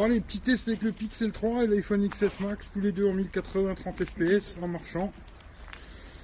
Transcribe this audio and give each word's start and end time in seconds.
Bon 0.00 0.06
les 0.06 0.22
petits 0.22 0.40
tests 0.40 0.66
avec 0.66 0.80
le 0.80 0.92
Pixel 0.92 1.30
3 1.30 1.64
et 1.64 1.66
l'iPhone 1.66 2.08
XS 2.08 2.40
Max, 2.40 2.70
tous 2.72 2.80
les 2.80 2.90
deux 2.90 3.06
en 3.06 3.12
1080 3.12 3.74
30 3.74 4.04
fps 4.06 4.58
en 4.62 4.66
marchant. 4.66 5.12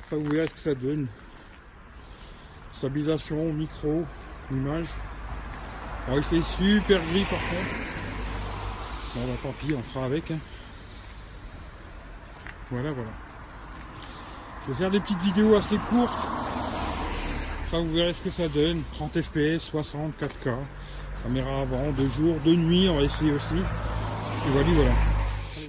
Enfin, 0.06 0.16
vous 0.16 0.30
verrez 0.30 0.48
ce 0.48 0.54
que 0.54 0.60
ça 0.60 0.74
donne. 0.74 1.08
Stabilisation, 2.72 3.52
micro, 3.52 4.06
image. 4.50 4.88
Alors 6.06 6.20
il 6.20 6.24
fait 6.24 6.40
super 6.40 7.02
gris 7.10 7.24
par 7.24 7.38
contre. 7.38 7.74
Bon 9.14 9.26
bah 9.26 9.38
tant 9.42 9.52
pis, 9.60 9.74
on 9.74 9.82
fera 9.82 10.06
avec. 10.06 10.30
hein. 10.30 10.38
Voilà, 12.70 12.92
voilà. 12.92 13.10
Je 14.62 14.72
vais 14.72 14.78
faire 14.78 14.90
des 14.90 15.00
petites 15.00 15.20
vidéos 15.20 15.54
assez 15.54 15.76
courtes. 15.90 16.14
Ça 17.70 17.78
vous 17.78 17.92
verrez 17.92 18.14
ce 18.14 18.22
que 18.22 18.30
ça 18.30 18.48
donne. 18.48 18.80
30 18.94 19.20
fps, 19.20 19.58
60, 19.58 20.14
4K. 20.18 20.54
Caméra 21.26 21.62
avant, 21.62 21.90
de 21.90 22.08
jour, 22.08 22.38
de 22.44 22.54
nuit, 22.54 22.88
on 22.88 22.98
va 22.98 23.02
essayer 23.02 23.32
aussi. 23.32 23.56
Et 23.56 24.50
voilà, 24.50 24.68
voilà. 24.68 24.92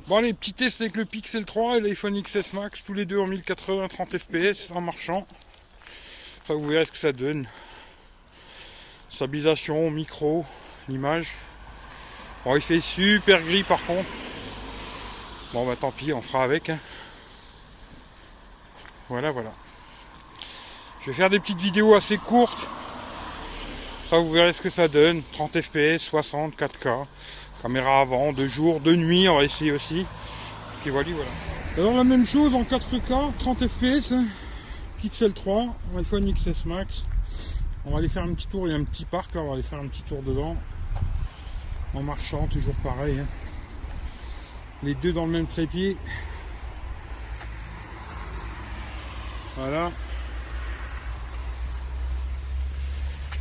Bon 0.07 0.19
les 0.19 0.31
petits 0.31 0.53
tests 0.53 0.81
avec 0.81 0.95
le 0.95 1.03
Pixel 1.03 1.45
3 1.45 1.77
et 1.77 1.81
l'iPhone 1.81 2.21
XS 2.21 2.53
Max, 2.53 2.83
tous 2.83 2.93
les 2.93 3.05
deux 3.05 3.17
en 3.17 3.25
1080 3.25 3.87
30 3.87 4.17
fps 4.19 4.69
en 4.69 4.81
marchant. 4.81 5.25
Ça 6.45 6.53
vous 6.53 6.63
verrez 6.63 6.85
ce 6.85 6.91
que 6.91 6.97
ça 6.97 7.11
donne. 7.11 7.47
Stabilisation, 9.09 9.89
micro, 9.89 10.45
l'image. 10.89 11.33
Bon 12.45 12.55
il 12.55 12.61
fait 12.61 12.79
super 12.79 13.41
gris 13.41 13.63
par 13.63 13.83
contre. 13.83 14.07
Bon 15.53 15.65
bah 15.65 15.75
tant 15.75 15.89
pis, 15.89 16.13
on 16.13 16.21
fera 16.21 16.43
avec. 16.43 16.69
hein. 16.69 16.77
Voilà 19.09 19.31
voilà. 19.31 19.53
Je 21.01 21.07
vais 21.07 21.13
faire 21.13 21.31
des 21.31 21.39
petites 21.39 21.61
vidéos 21.61 21.95
assez 21.95 22.19
courtes. 22.19 22.69
Ça 24.09 24.19
vous 24.19 24.31
verrez 24.31 24.53
ce 24.53 24.61
que 24.61 24.69
ça 24.69 24.87
donne. 24.87 25.21
30 25.33 25.61
fps, 25.61 25.97
60, 25.97 26.55
4K. 26.57 27.05
Caméra 27.61 27.99
avant, 28.01 28.31
de 28.31 28.47
jour, 28.47 28.79
de 28.79 28.95
nuit, 28.95 29.27
on 29.27 29.37
va 29.37 29.43
essayer 29.43 29.71
aussi. 29.71 30.05
Et 30.85 30.89
voilà, 30.89 31.09
voilà. 31.11 31.29
Alors 31.77 31.93
la 31.93 32.03
même 32.03 32.25
chose 32.25 32.55
en 32.55 32.63
4K, 32.63 33.33
30 33.39 33.67
fps. 33.67 34.13
Pixel 35.01 35.33
3, 35.33 35.75
iPhone 35.99 36.33
XS 36.33 36.65
Max. 36.65 37.05
On 37.85 37.91
va 37.91 37.97
aller 37.99 38.09
faire 38.09 38.23
un 38.23 38.33
petit 38.33 38.47
tour, 38.47 38.67
il 38.67 38.71
y 38.71 38.73
a 38.73 38.77
un 38.77 38.83
petit 38.83 39.05
parc 39.05 39.35
là, 39.35 39.41
on 39.41 39.47
va 39.47 39.53
aller 39.53 39.63
faire 39.63 39.79
un 39.79 39.87
petit 39.87 40.01
tour 40.03 40.21
dedans. 40.23 40.55
En 41.93 42.01
marchant, 42.01 42.47
toujours 42.47 42.75
pareil. 42.75 43.19
hein. 43.19 43.25
Les 44.83 44.93
deux 44.95 45.11
dans 45.13 45.25
le 45.25 45.31
même 45.31 45.47
trépied. 45.47 45.97
Voilà. 49.57 49.91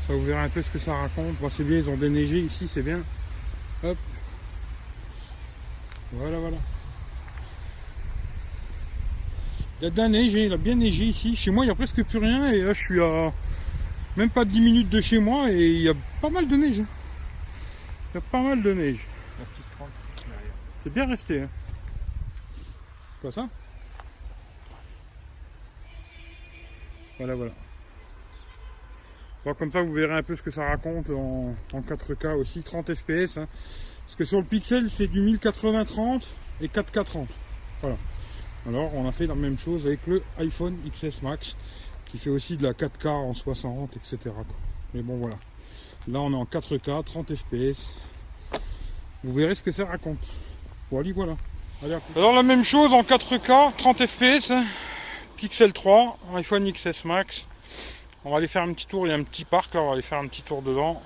Ça 0.07 0.13
vous 0.15 0.23
verrez 0.25 0.41
un 0.41 0.49
peu 0.49 0.63
ce 0.63 0.71
que 0.71 0.79
ça 0.79 0.95
raconte. 0.95 1.37
Bon, 1.41 1.51
c'est 1.51 1.65
bien, 1.65 1.79
ils 1.79 1.91
ont 1.91 1.97
déneigé 1.97 2.39
ici, 2.41 2.69
c'est 2.73 2.83
bien. 2.83 3.01
Hop. 3.83 3.97
Voilà, 6.13 6.39
voilà. 6.39 6.57
Il 9.81 9.85
y 9.85 9.87
a 9.89 9.91
de 9.91 9.97
la 9.97 10.09
neige, 10.09 10.35
hein, 10.35 10.45
il 10.47 10.53
a 10.53 10.57
bien 10.57 10.77
neigé 10.77 11.05
ici. 11.05 11.35
Chez 11.37 11.51
moi, 11.51 11.65
il 11.65 11.69
n'y 11.69 11.73
a 11.73 11.75
presque 11.75 12.03
plus 12.05 12.19
rien. 12.19 12.51
Et 12.53 12.63
là, 12.63 12.73
je 12.73 12.81
suis 12.81 13.01
à 13.03 13.33
même 14.17 14.31
pas 14.31 14.45
10 14.45 14.61
minutes 14.61 14.89
de 14.89 15.01
chez 15.01 15.19
moi 15.19 15.51
et 15.51 15.73
il 15.73 15.83
y 15.83 15.89
a 15.89 15.95
pas 16.23 16.31
mal 16.31 16.49
de 16.49 16.57
neige. 16.57 16.81
hein. 16.81 16.87
Il 18.13 18.15
y 18.15 18.19
a 18.19 18.23
pas 18.23 18.41
mal 18.41 18.63
de 18.63 18.73
neige. 18.73 19.05
La 19.39 19.45
petite 19.45 19.65
derrière. 20.29 20.55
C'est 20.83 20.93
bien 20.93 21.07
resté. 21.07 21.43
Hein. 21.43 21.49
Quoi 23.21 23.33
ça? 23.33 23.49
Voilà, 27.19 27.35
voilà. 27.35 27.53
Bon, 29.47 29.55
comme 29.55 29.71
ça, 29.71 29.81
vous 29.81 29.93
verrez 29.93 30.13
un 30.13 30.25
peu 30.25 30.35
ce 30.35 30.43
que 30.43 30.51
ça 30.51 30.67
raconte 30.67 31.09
en, 31.09 31.55
en 31.73 31.81
4K 31.81 32.35
aussi, 32.35 32.65
30 32.65 32.93
fps. 32.97 33.37
hein. 33.39 33.47
Parce 34.05 34.17
que 34.19 34.25
sur 34.25 34.39
le 34.39 34.45
Pixel, 34.45 34.91
c'est 34.91 35.07
du 35.07 35.21
1080-30 35.21 36.23
et 36.63 36.67
4K30. 36.67 37.27
Voilà. 37.81 37.97
Alors, 38.69 38.93
on 38.97 39.07
a 39.09 39.13
fait 39.13 39.29
la 39.29 39.37
même 39.37 39.57
chose 39.57 39.87
avec 39.87 40.05
le 40.09 40.21
iPhone 40.41 40.77
XS 40.91 41.23
Max, 41.23 41.55
qui 42.07 42.19
fait 42.19 42.31
aussi 42.31 42.57
de 42.57 42.65
la 42.65 42.73
4K 42.73 43.07
en 43.07 43.35
60, 43.35 43.97
etc. 43.97 44.35
Mais 44.93 45.03
bon, 45.03 45.17
voilà. 45.19 45.37
Là, 46.09 46.19
on 46.23 46.33
est 46.33 46.35
en 46.35 46.45
4K, 46.45 47.05
30 47.05 47.33
fps. 47.37 48.01
Vous 49.23 49.33
verrez 49.33 49.55
ce 49.55 49.63
que 49.63 49.71
ça 49.71 49.87
raconte. 49.87 50.19
Voilà, 50.91 51.13
voilà. 51.15 51.37
Allez, 51.85 51.95
à 51.95 52.01
plus. 52.01 52.19
Alors 52.19 52.35
la 52.35 52.43
même 52.43 52.65
chose 52.65 52.93
en 52.93 53.03
4K, 53.03 53.77
30 53.79 54.07
fps. 54.07 54.53
Pixel 55.37 55.73
3, 55.73 56.19
iPhone 56.35 56.73
XS 56.73 57.05
Max. 57.05 57.47
On 58.27 58.31
va 58.31 58.39
aller 58.39 58.49
faire 58.49 58.65
un 58.65 58.73
petit 58.73 58.89
tour, 58.89 59.07
il 59.07 59.11
y 59.11 59.13
a 59.13 59.15
un 59.15 59.23
petit 59.23 59.45
parc 59.45 59.73
là, 59.73 59.83
on 59.83 59.87
va 59.87 59.93
aller 59.93 60.03
faire 60.03 60.19
un 60.19 60.27
petit 60.27 60.43
tour 60.43 60.61
dedans. 60.61 61.01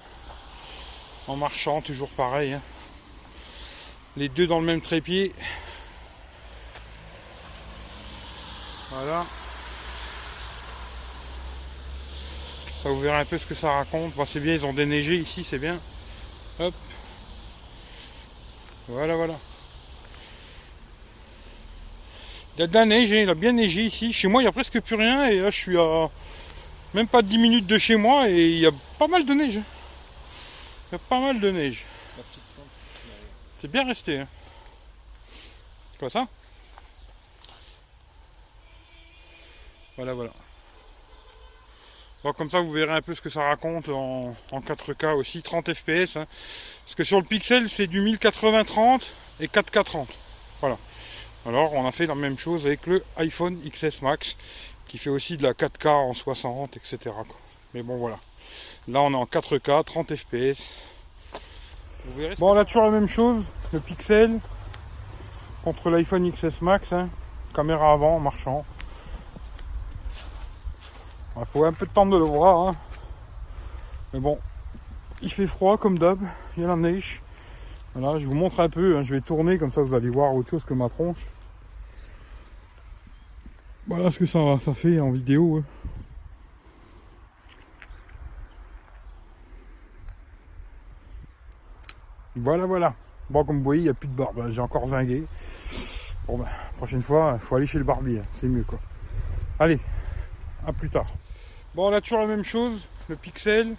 En 1.26 1.36
marchant, 1.36 1.82
toujours 1.82 2.08
pareil. 2.08 2.54
hein. 2.54 2.62
Les 4.16 4.30
deux 4.30 4.46
dans 4.46 4.58
le 4.58 4.64
même 4.64 4.80
trépied. 4.80 5.30
Voilà. 8.90 9.26
Ça 12.82 12.88
vous 12.88 13.00
verrez 13.00 13.18
un 13.18 13.24
peu 13.26 13.36
ce 13.36 13.44
que 13.44 13.54
ça 13.54 13.70
raconte. 13.70 14.14
C'est 14.26 14.40
bien, 14.40 14.54
ils 14.54 14.64
ont 14.64 14.72
déneigé 14.72 15.16
ici, 15.16 15.44
c'est 15.44 15.58
bien. 15.58 15.78
Hop. 16.58 16.72
Voilà, 18.88 19.14
voilà. 19.14 19.34
Il 22.56 22.62
a 22.62 22.66
de 22.66 22.72
la 22.72 22.86
neige, 22.86 23.12
hein, 23.12 23.20
il 23.24 23.28
a 23.28 23.34
bien 23.34 23.52
neigé 23.52 23.82
ici. 23.82 24.10
Chez 24.14 24.26
moi, 24.26 24.40
il 24.40 24.46
n'y 24.46 24.48
a 24.48 24.52
presque 24.52 24.80
plus 24.80 24.96
rien. 24.96 25.26
Et 25.26 25.40
là, 25.40 25.50
je 25.50 25.56
suis 25.56 25.76
à 25.76 26.08
même 26.94 27.06
pas 27.08 27.22
10 27.22 27.38
minutes 27.38 27.66
de 27.66 27.78
chez 27.78 27.96
moi. 27.96 28.28
Et 28.28 28.50
il 28.50 28.58
y 28.58 28.66
a 28.66 28.72
pas 28.98 29.06
mal 29.08 29.24
de 29.24 29.34
neige. 29.34 29.56
hein. 29.58 29.64
Il 30.90 30.92
y 30.92 30.96
a 30.96 30.98
pas 30.98 31.20
mal 31.20 31.40
de 31.40 31.50
neige. 31.50 31.84
C'est 33.60 33.70
bien 33.70 33.86
resté. 33.86 34.18
Hein. 34.20 34.28
Quoi 35.98 36.08
ça? 36.10 36.26
Voilà, 39.96 40.14
voilà. 40.14 40.30
Bon, 42.24 42.32
comme 42.32 42.50
ça, 42.50 42.60
vous 42.60 42.72
verrez 42.72 42.92
un 42.92 43.02
peu 43.02 43.14
ce 43.14 43.20
que 43.20 43.30
ça 43.30 43.42
raconte 43.44 43.88
en, 43.88 44.34
en 44.50 44.60
4K 44.60 45.14
aussi, 45.14 45.42
30 45.42 45.72
fps. 45.74 46.16
hein. 46.16 46.26
Parce 46.84 46.94
que 46.94 47.04
sur 47.04 47.18
le 47.18 47.24
Pixel, 47.26 47.68
c'est 47.68 47.86
du 47.86 48.00
1080-30 48.02 49.02
et 49.40 49.46
4K30. 49.46 50.06
Voilà. 50.60 50.78
Alors, 51.46 51.72
on 51.72 51.86
a 51.86 51.92
fait 51.92 52.06
la 52.06 52.14
même 52.14 52.36
chose 52.38 52.66
avec 52.66 52.86
le 52.86 53.02
iPhone 53.16 53.58
XS 53.66 54.02
Max, 54.02 54.36
qui 54.90 54.98
fait 54.98 55.10
aussi 55.10 55.36
de 55.36 55.44
la 55.44 55.52
4K 55.52 55.88
en 55.88 56.12
60, 56.12 56.76
etc. 56.76 56.98
quoi. 57.04 57.36
Mais 57.74 57.84
bon, 57.84 57.96
voilà. 57.96 58.18
Là, 58.88 59.02
on 59.02 59.12
est 59.12 59.14
en 59.14 59.24
4K, 59.24 59.84
30 59.84 60.16
fps. 60.16 60.84
Vous 62.04 62.20
verrez 62.20 62.34
bon, 62.34 62.52
on 62.54 62.56
a 62.58 62.64
toujours 62.64 62.82
la 62.82 62.90
même 62.90 63.06
chose, 63.06 63.44
le 63.72 63.78
Pixel 63.78 64.40
contre 65.62 65.90
l'iPhone 65.90 66.28
XS 66.32 66.60
Max, 66.62 66.92
hein. 66.92 67.08
caméra 67.54 67.92
avant 67.92 68.16
en 68.16 68.18
marchant. 68.18 68.64
Il 71.38 71.44
faut 71.46 71.64
un 71.64 71.72
peu 71.72 71.86
de 71.86 71.92
temps 71.92 72.06
de 72.06 72.16
le 72.16 72.24
voir. 72.24 72.68
hein. 72.68 72.76
Mais 74.12 74.18
bon, 74.18 74.40
il 75.22 75.30
fait 75.32 75.46
froid 75.46 75.78
comme 75.78 76.00
d'hab, 76.00 76.18
il 76.56 76.62
y 76.62 76.66
a 76.66 76.68
la 76.68 76.74
neige. 76.74 77.22
Voilà, 77.94 78.18
je 78.18 78.26
vous 78.26 78.34
montre 78.34 78.58
un 78.58 78.68
peu, 78.68 78.96
hein. 78.96 79.02
je 79.02 79.14
vais 79.14 79.20
tourner 79.20 79.56
comme 79.56 79.70
ça 79.70 79.82
vous 79.82 79.94
allez 79.94 80.10
voir 80.10 80.34
autre 80.34 80.50
chose 80.50 80.64
que 80.64 80.74
ma 80.74 80.88
tronche. 80.88 81.18
Voilà 83.86 84.10
ce 84.10 84.18
que 84.18 84.26
ça, 84.26 84.58
fait 84.74 85.00
en 85.00 85.10
vidéo. 85.10 85.58
hein. 85.58 85.64
Voilà, 92.36 92.66
voilà. 92.66 92.94
Bon, 93.28 93.44
comme 93.44 93.58
vous 93.58 93.64
voyez, 93.64 93.80
il 93.82 93.84
n'y 93.84 93.90
a 93.90 93.94
plus 93.94 94.08
de 94.08 94.14
barbe. 94.14 94.40
hein. 94.40 94.50
J'ai 94.52 94.60
encore 94.60 94.86
zingué. 94.88 95.24
Bon, 96.26 96.38
ben, 96.38 96.46
prochaine 96.76 97.02
fois, 97.02 97.38
il 97.40 97.44
faut 97.46 97.56
aller 97.56 97.66
chez 97.66 97.78
le 97.78 97.84
barbier. 97.84 98.20
hein. 98.20 98.24
C'est 98.32 98.46
mieux, 98.46 98.64
quoi. 98.64 98.78
Allez, 99.58 99.78
à 100.66 100.72
plus 100.72 100.90
tard. 100.90 101.06
Bon, 101.74 101.90
on 101.90 101.92
a 101.92 102.00
toujours 102.00 102.20
la 102.20 102.26
même 102.26 102.44
chose. 102.44 102.86
Le 103.08 103.16
Pixel 103.16 103.74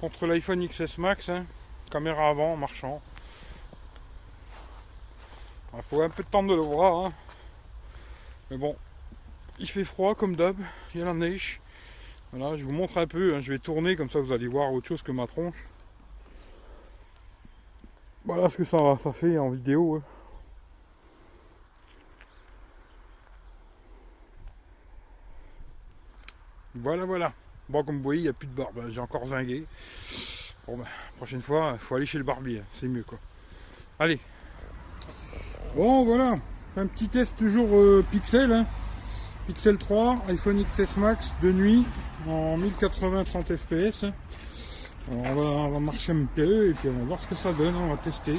contre 0.00 0.26
l'iPhone 0.26 0.66
XS 0.66 0.98
Max. 0.98 1.30
Caméra 1.90 2.28
avant, 2.28 2.56
marchant. 2.56 3.00
Il 5.74 5.82
faut 5.82 6.02
un 6.02 6.08
peu 6.08 6.22
de 6.24 6.28
temps 6.28 6.42
de 6.42 6.54
le 6.54 6.62
voir. 6.62 7.12
Mais 8.50 8.56
bon, 8.56 8.76
il 9.58 9.68
fait 9.68 9.84
froid 9.84 10.14
comme 10.14 10.36
d'hab. 10.36 10.56
Il 10.94 11.00
y 11.00 11.02
a 11.02 11.06
la 11.06 11.14
neige. 11.14 11.60
Voilà, 12.32 12.56
je 12.56 12.64
vous 12.64 12.72
montre 12.72 12.98
un 12.98 13.06
peu. 13.06 13.34
hein. 13.34 13.40
Je 13.40 13.52
vais 13.52 13.58
tourner 13.58 13.96
comme 13.96 14.08
ça 14.10 14.20
vous 14.20 14.32
allez 14.32 14.46
voir 14.48 14.72
autre 14.72 14.86
chose 14.88 15.02
que 15.02 15.12
ma 15.12 15.26
tronche. 15.26 15.56
Voilà 18.24 18.48
ce 18.50 18.56
que 18.56 18.64
ça, 18.64 18.78
fait 19.12 19.38
en 19.38 19.50
vidéo. 19.50 19.96
hein. 19.96 20.02
Voilà, 26.74 27.04
voilà. 27.04 27.32
Bon, 27.68 27.84
comme 27.84 27.96
vous 27.98 28.02
voyez, 28.02 28.20
il 28.20 28.24
n'y 28.24 28.28
a 28.28 28.32
plus 28.32 28.46
de 28.46 28.52
barbe. 28.54 28.78
hein. 28.78 28.88
J'ai 28.90 29.00
encore 29.00 29.26
zingué. 29.26 29.64
Bon, 30.66 30.76
ben, 30.76 30.84
prochaine 31.16 31.42
fois, 31.42 31.70
il 31.74 31.78
faut 31.78 31.94
aller 31.96 32.06
chez 32.06 32.18
le 32.18 32.24
barbier. 32.24 32.62
C'est 32.70 32.88
mieux, 32.88 33.02
quoi. 33.02 33.18
Allez. 33.98 34.20
Bon, 35.74 36.04
voilà. 36.04 36.36
Un 36.76 36.86
petit 36.86 37.08
test 37.08 37.36
toujours 37.38 37.68
euh, 37.76 38.04
Pixel. 38.10 38.52
hein. 38.52 38.66
Pixel 39.46 39.76
3, 39.78 40.24
iPhone 40.28 40.64
XS 40.64 40.96
Max 40.98 41.34
de 41.42 41.50
nuit 41.52 41.84
en 42.28 42.56
1080 42.56 43.24
30 43.24 43.56
fps. 43.56 44.04
On, 45.10 45.22
va, 45.34 45.40
on 45.40 45.70
va 45.72 45.80
marcher 45.80 46.12
un 46.12 46.26
peu 46.36 46.68
et 46.68 46.74
puis 46.74 46.88
on 46.88 46.98
va 46.98 47.04
voir 47.04 47.20
ce 47.20 47.26
que 47.26 47.34
ça 47.34 47.52
donne, 47.52 47.74
on 47.74 47.88
va 47.88 47.96
tester. 47.96 48.38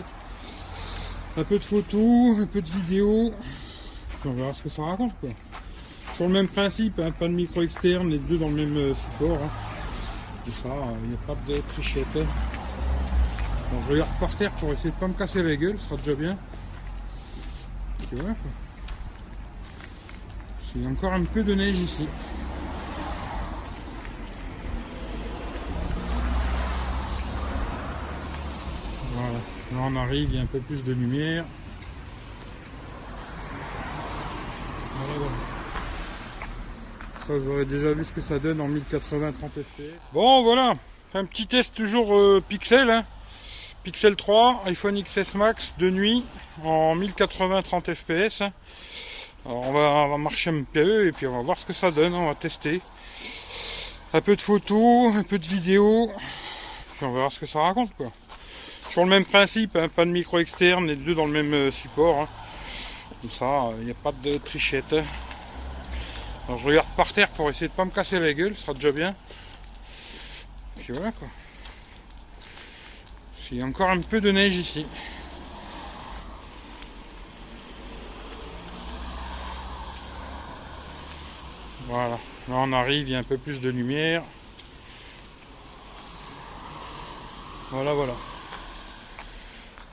Un 1.38 1.44
peu 1.44 1.58
de 1.58 1.64
photos, 1.64 2.40
un 2.40 2.46
peu 2.46 2.62
de 2.62 2.70
vidéos, 2.70 3.34
puis 4.22 4.30
on 4.30 4.34
verra 4.34 4.54
ce 4.54 4.62
que 4.62 4.70
ça 4.70 4.84
raconte 4.84 5.14
quoi. 5.20 5.30
Sur 6.16 6.26
le 6.28 6.34
même 6.34 6.48
principe, 6.48 7.00
hein, 7.00 7.12
pas 7.12 7.28
de 7.28 7.34
micro 7.34 7.62
externe, 7.62 8.10
les 8.10 8.20
deux 8.20 8.38
dans 8.38 8.50
le 8.50 8.56
même 8.66 8.78
euh, 8.78 8.94
support. 8.96 9.38
hein. 9.44 9.50
Et 10.48 10.52
ça, 10.64 10.70
il 11.04 11.10
n'y 11.10 11.16
a 11.16 11.18
pas 11.28 11.36
de 11.48 11.58
trichette. 11.74 12.06
hein. 12.16 12.26
Bon, 13.72 13.78
je 13.88 13.94
regarde 13.94 14.10
par 14.20 14.30
terre 14.36 14.52
pour 14.52 14.72
essayer 14.72 14.92
de 14.92 14.96
pas 14.96 15.08
me 15.08 15.14
casser 15.14 15.42
la 15.44 15.56
gueule, 15.56 15.76
ce 15.80 15.86
sera 15.86 15.98
déjà 15.98 16.16
bien. 16.16 16.38
Y 20.76 20.86
a 20.86 20.90
encore 20.90 21.14
un 21.14 21.24
peu 21.24 21.44
de 21.44 21.54
neige 21.54 21.80
ici. 21.80 22.08
Voilà, 29.14 29.34
là 29.34 29.90
on 29.92 29.96
arrive, 29.98 30.30
il 30.32 30.36
y 30.36 30.40
a 30.40 30.42
un 30.42 30.46
peu 30.46 30.60
plus 30.60 30.84
de 30.84 30.94
lumière. 30.94 31.46
Ça, 37.28 37.34
vous 37.38 37.52
aurez 37.52 37.66
déjà 37.66 37.94
vu 37.94 38.04
ce 38.04 38.12
que 38.12 38.22
ça 38.22 38.40
donne 38.40 38.60
en 38.62 38.68
1080 38.68 39.32
30 39.34 39.52
fps. 39.52 39.82
Bon, 40.14 40.44
voilà, 40.44 40.74
un 41.14 41.26
petit 41.26 41.46
test 41.48 41.76
toujours 41.76 42.16
euh, 42.16 42.42
Pixel. 42.48 42.90
hein. 42.90 43.06
Pixel 43.84 44.16
3, 44.16 44.64
iPhone 44.68 45.02
XS 45.02 45.36
Max 45.36 45.74
de 45.80 45.90
nuit 45.90 46.24
en 46.64 46.96
1080 46.96 47.62
30 47.64 47.94
fps. 47.96 48.44
On 49.46 49.72
va, 49.72 50.08
va 50.08 50.18
marcher 50.18 50.52
un 50.52 50.64
peu 50.64 51.08
et 51.08 51.12
puis 51.12 51.26
on 51.26 51.36
va 51.36 51.42
voir 51.42 51.58
ce 51.58 51.66
que 51.66 51.74
ça 51.74 51.90
donne, 51.90 52.14
on 52.14 52.28
va 52.28 52.36
tester. 52.36 52.80
Un 54.14 54.22
peu 54.22 54.36
de 54.36 54.42
photos, 54.42 55.16
un 55.16 55.24
peu 55.24 55.40
de 55.40 55.48
vidéos, 55.48 56.12
puis 56.98 57.06
on 57.06 57.14
verra 57.14 57.30
ce 57.32 57.40
que 57.40 57.46
ça 57.48 57.60
raconte. 57.62 57.92
Toujours 58.86 59.06
le 59.06 59.10
même 59.10 59.26
principe, 59.26 59.76
hein, 59.78 59.88
pas 59.90 60.06
de 60.06 60.12
micro 60.12 60.38
externe, 60.38 60.86
les 60.88 60.96
deux 60.96 61.16
dans 61.16 61.26
le 61.26 61.32
même 61.32 61.54
euh, 61.54 61.72
support. 61.72 62.20
hein. 62.22 62.28
Comme 63.22 63.32
ça, 63.32 63.70
il 63.80 63.86
n'y 63.86 63.92
a 63.92 63.96
pas 63.96 64.12
de 64.12 64.38
trichette. 64.38 64.94
Alors 66.48 66.60
je 66.60 66.68
regarde 66.68 66.88
par 66.98 67.12
terre 67.14 67.30
pour 67.30 67.50
essayer 67.50 67.68
de 67.68 67.74
pas 67.74 67.86
me 67.86 67.92
casser 67.92 68.20
la 68.20 68.34
gueule, 68.34 68.56
ce 68.56 68.62
sera 68.64 68.74
déjà 68.74 68.92
bien. 68.92 69.16
Puis 70.78 70.94
voilà 70.94 71.12
quoi. 71.14 71.28
Il 73.52 73.58
y 73.58 73.62
a 73.62 73.66
encore 73.66 73.90
un 73.90 74.00
peu 74.00 74.22
de 74.22 74.32
neige 74.32 74.56
ici. 74.56 74.86
Voilà, 81.88 82.12
là 82.48 82.56
on 82.56 82.72
arrive, 82.72 83.10
il 83.10 83.12
y 83.12 83.16
a 83.16 83.20
un 83.20 83.24
peu 83.24 83.38
plus 83.38 83.60
de 83.60 83.70
lumière. 83.70 84.24
Voilà, 87.72 87.94
voilà. 87.94 88.14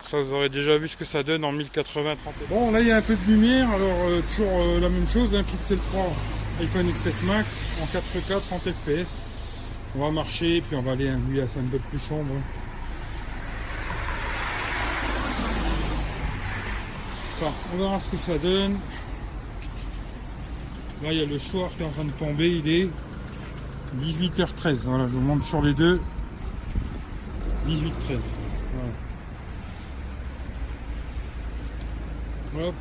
Ça, 0.08 0.20
vous 0.22 0.32
aurez 0.32 0.49
déjà 0.49 0.78
vu 0.78 0.88
ce 0.88 0.96
que 0.96 1.04
ça 1.04 1.25
donne 1.25 1.44
en 1.44 1.50
1080 1.50 2.14
30 2.22 2.34
Bon, 2.49 2.70
là 2.70 2.81
il 2.81 2.87
y 2.87 2.93
a 2.93 2.96
un 2.99 3.02
peu 3.02 3.16
de 3.16 3.31
lumière, 3.31 3.69
alors 3.70 4.04
euh, 4.04 4.22
toujours 4.22 4.62
euh, 4.62 4.81
la 4.81 4.88
même 4.88 5.08
chose, 5.08 5.34
un 5.34 5.43
Pixel 5.43 5.78
3 5.90 6.12
iPhone 6.61 6.93
XS 6.93 7.25
Max 7.25 7.64
en 7.82 7.87
4K 7.87 8.40
30 8.40 8.62
fps. 8.70 9.11
On 9.96 10.04
va 10.04 10.11
marcher, 10.12 10.61
puis 10.61 10.76
on 10.76 10.82
va 10.82 10.93
aller 10.93 11.08
à 11.08 11.14
un 11.14 11.20
c'est 11.49 11.58
un 11.58 11.70
peu 11.70 11.78
plus 11.78 11.99
sombre. 12.08 12.34
Enfin, 17.40 17.52
on 17.73 17.76
verra 17.79 18.00
ce 18.00 18.11
que 18.11 18.17
ça 18.17 18.37
donne. 18.38 18.73
Là, 21.05 21.12
il 21.12 21.19
y 21.19 21.23
a 21.23 21.26
le 21.26 21.38
soir 21.38 21.70
qui 21.76 21.85
est 21.85 21.87
en 21.87 21.90
train 21.90 22.05
de 22.05 22.11
tomber. 22.11 22.50
Il 22.50 22.69
est 22.69 22.90
18h13. 24.02 24.87
Voilà, 24.87 25.05
je 25.05 25.12
vous 25.12 25.20
montre 25.20 25.46
sur 25.46 25.62
les 25.62 25.73
deux. 25.73 26.00
18h13. 27.69 28.19
Voilà. 32.52 32.69
Hop. 32.69 32.75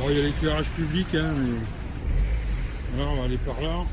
Bon, 0.00 0.06
il 0.10 0.16
y 0.16 0.20
a 0.20 0.22
l'éclairage 0.24 0.70
public, 0.70 1.06
hein, 1.14 1.32
mais... 1.36 1.58
Voilà, 2.96 3.10
on 3.12 3.16
va 3.18 3.24
aller 3.24 3.38
par 3.38 3.60
là. 3.60 3.84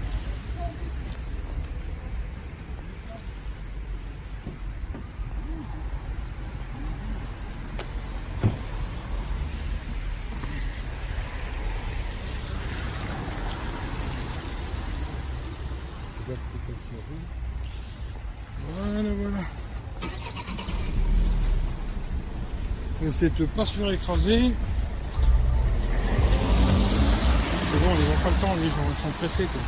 Voilà, 18.77 19.09
voilà. 19.21 19.37
Essaie 23.15 23.29
de 23.29 23.45
pas 23.45 23.65
se. 23.65 24.51
C'est 27.71 27.79
bon, 27.79 27.95
ils 27.97 28.09
n'ont 28.09 28.21
pas 28.21 28.29
le 28.29 28.35
temps, 28.41 28.55
les 28.55 28.67
gens, 28.67 28.89
ils 28.89 29.03
sont 29.03 29.11
pressés. 29.19 29.45
Quoi. 29.45 29.61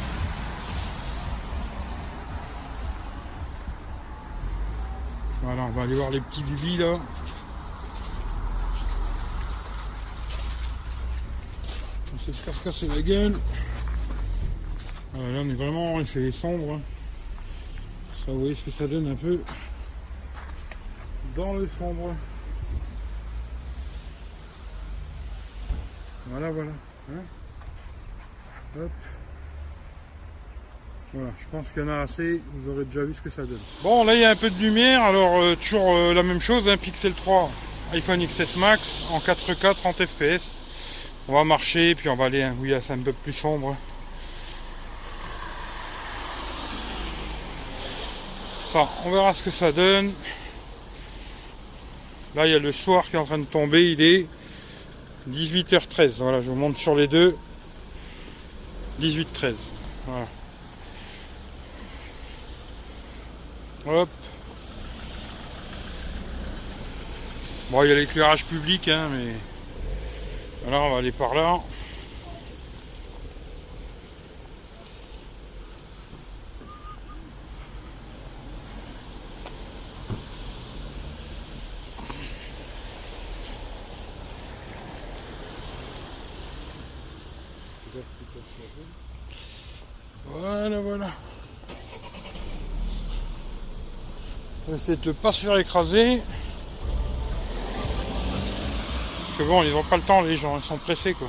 Voilà, 5.43 5.61
on 5.61 5.69
va 5.69 5.83
aller 5.83 5.95
voir 5.95 6.09
les 6.09 6.19
petits 6.19 6.43
bibis 6.43 6.77
là. 6.77 6.99
On 12.13 12.19
se 12.53 12.63
casser 12.65 12.87
la 12.87 13.01
gueule. 13.01 13.31
Là 13.31 13.39
on 15.39 15.49
est 15.49 15.53
vraiment, 15.53 16.01
il 16.01 16.07
sombre. 16.33 16.73
hein. 16.73 16.81
Ça, 18.25 18.33
vous 18.33 18.39
voyez 18.39 18.55
ce 18.55 18.69
que 18.69 18.77
ça 18.77 18.87
donne 18.87 19.07
un 19.09 19.15
peu 19.15 19.39
dans 21.37 21.53
le 21.53 21.65
sombre. 21.65 22.13
Voilà, 26.29 26.49
voilà. 26.51 26.71
hein. 27.11 27.21
Hop. 28.79 28.91
Voilà, 31.13 31.29
je 31.37 31.45
pense 31.49 31.67
qu'il 31.73 31.83
y 31.83 31.85
en 31.85 31.89
a 31.89 32.01
assez, 32.01 32.41
vous 32.53 32.71
aurez 32.71 32.83
déjà 32.85 33.03
vu 33.03 33.13
ce 33.13 33.21
que 33.21 33.29
ça 33.29 33.43
donne. 33.43 33.59
Bon, 33.81 34.03
là 34.03 34.13
il 34.13 34.19
y 34.19 34.25
a 34.25 34.29
un 34.31 34.35
peu 34.35 34.49
de 34.49 34.59
lumière, 34.61 35.03
alors 35.03 35.37
euh, 35.41 35.55
toujours 35.55 35.95
euh, 35.95 36.13
la 36.13 36.21
même 36.21 36.41
chose, 36.41 36.67
un 36.67 36.75
Pixel 36.77 37.13
3 37.13 37.49
iPhone 37.93 38.25
XS 38.27 38.57
Max 38.57 39.03
en 39.11 39.19
4K 39.19 39.73
30 39.73 40.05
fps. 40.05 40.55
On 41.29 41.33
va 41.33 41.43
marcher, 41.45 41.95
puis 41.95 42.09
on 42.09 42.15
va 42.15 42.25
aller, 42.25 42.47
oui, 42.59 42.73
c'est 42.81 42.93
un 42.93 42.97
peu 42.99 43.13
plus 43.13 43.33
sombre. 43.33 43.75
Enfin, 48.67 48.87
on 49.05 49.11
verra 49.11 49.33
ce 49.33 49.43
que 49.43 49.49
ça 49.49 49.71
donne. 49.71 50.11
Là, 52.35 52.45
il 52.45 52.51
y 52.51 52.55
a 52.55 52.59
le 52.59 52.71
soir 52.73 53.09
qui 53.09 53.15
est 53.15 53.19
en 53.19 53.25
train 53.25 53.39
de 53.39 53.45
tomber, 53.45 53.91
il 53.91 54.01
est 54.01 54.27
18h13. 55.29 56.17
Voilà, 56.19 56.41
je 56.41 56.49
vous 56.49 56.55
montre 56.55 56.79
sur 56.79 56.95
les 56.95 57.07
deux. 57.07 57.35
18-13. 59.01 59.55
Voilà. 60.05 60.27
Hop. 63.85 64.09
Bon, 67.69 67.83
il 67.83 67.89
y 67.89 67.91
a 67.91 67.95
l'éclairage 67.95 68.45
public, 68.45 68.87
hein, 68.87 69.09
mais. 69.11 69.33
Voilà, 70.63 70.81
on 70.81 70.91
va 70.91 70.97
aller 70.97 71.11
par 71.11 71.33
là. 71.33 71.59
Voilà, 90.25 90.79
voilà. 90.81 91.09
De 94.87 95.11
pas 95.11 95.33
se 95.33 95.45
faire 95.45 95.57
écraser. 95.57 96.21
Parce 99.25 99.37
que 99.37 99.43
bon, 99.43 99.61
ils 99.63 99.75
ont 99.75 99.83
pas 99.83 99.97
le 99.97 100.03
temps, 100.03 100.21
les 100.21 100.37
gens, 100.37 100.55
ils 100.55 100.63
sont 100.63 100.77
pressés, 100.77 101.13
quoi. 101.13 101.27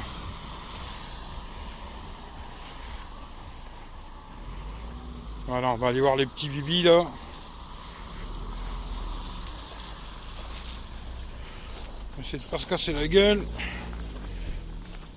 Voilà, 5.49 5.71
on 5.71 5.77
va 5.77 5.89
aller 5.89 6.01
voir 6.01 6.15
les 6.15 6.27
petits 6.27 6.49
bibis, 6.49 6.85
là. 6.85 7.05
On 12.17 12.37
de 12.37 12.43
pas 12.45 12.59
se 12.59 12.67
casser 12.67 12.93
la 12.93 13.09
gueule. 13.09 13.45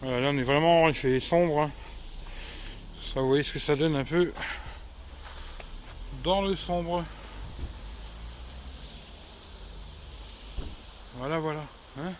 Voilà, 0.01 0.19
là, 0.19 0.29
on 0.33 0.37
est 0.39 0.43
vraiment, 0.43 0.87
il 0.87 0.95
fait 0.95 1.19
sombre. 1.19 1.61
hein. 1.61 1.71
Ça, 3.13 3.21
vous 3.21 3.27
voyez 3.27 3.43
ce 3.43 3.53
que 3.53 3.59
ça 3.59 3.75
donne 3.75 3.95
un 3.95 4.03
peu 4.03 4.33
dans 6.23 6.41
le 6.41 6.55
sombre. 6.55 7.03
Voilà, 11.21 11.37
voilà. 11.37 11.59
Hein 11.99 12.13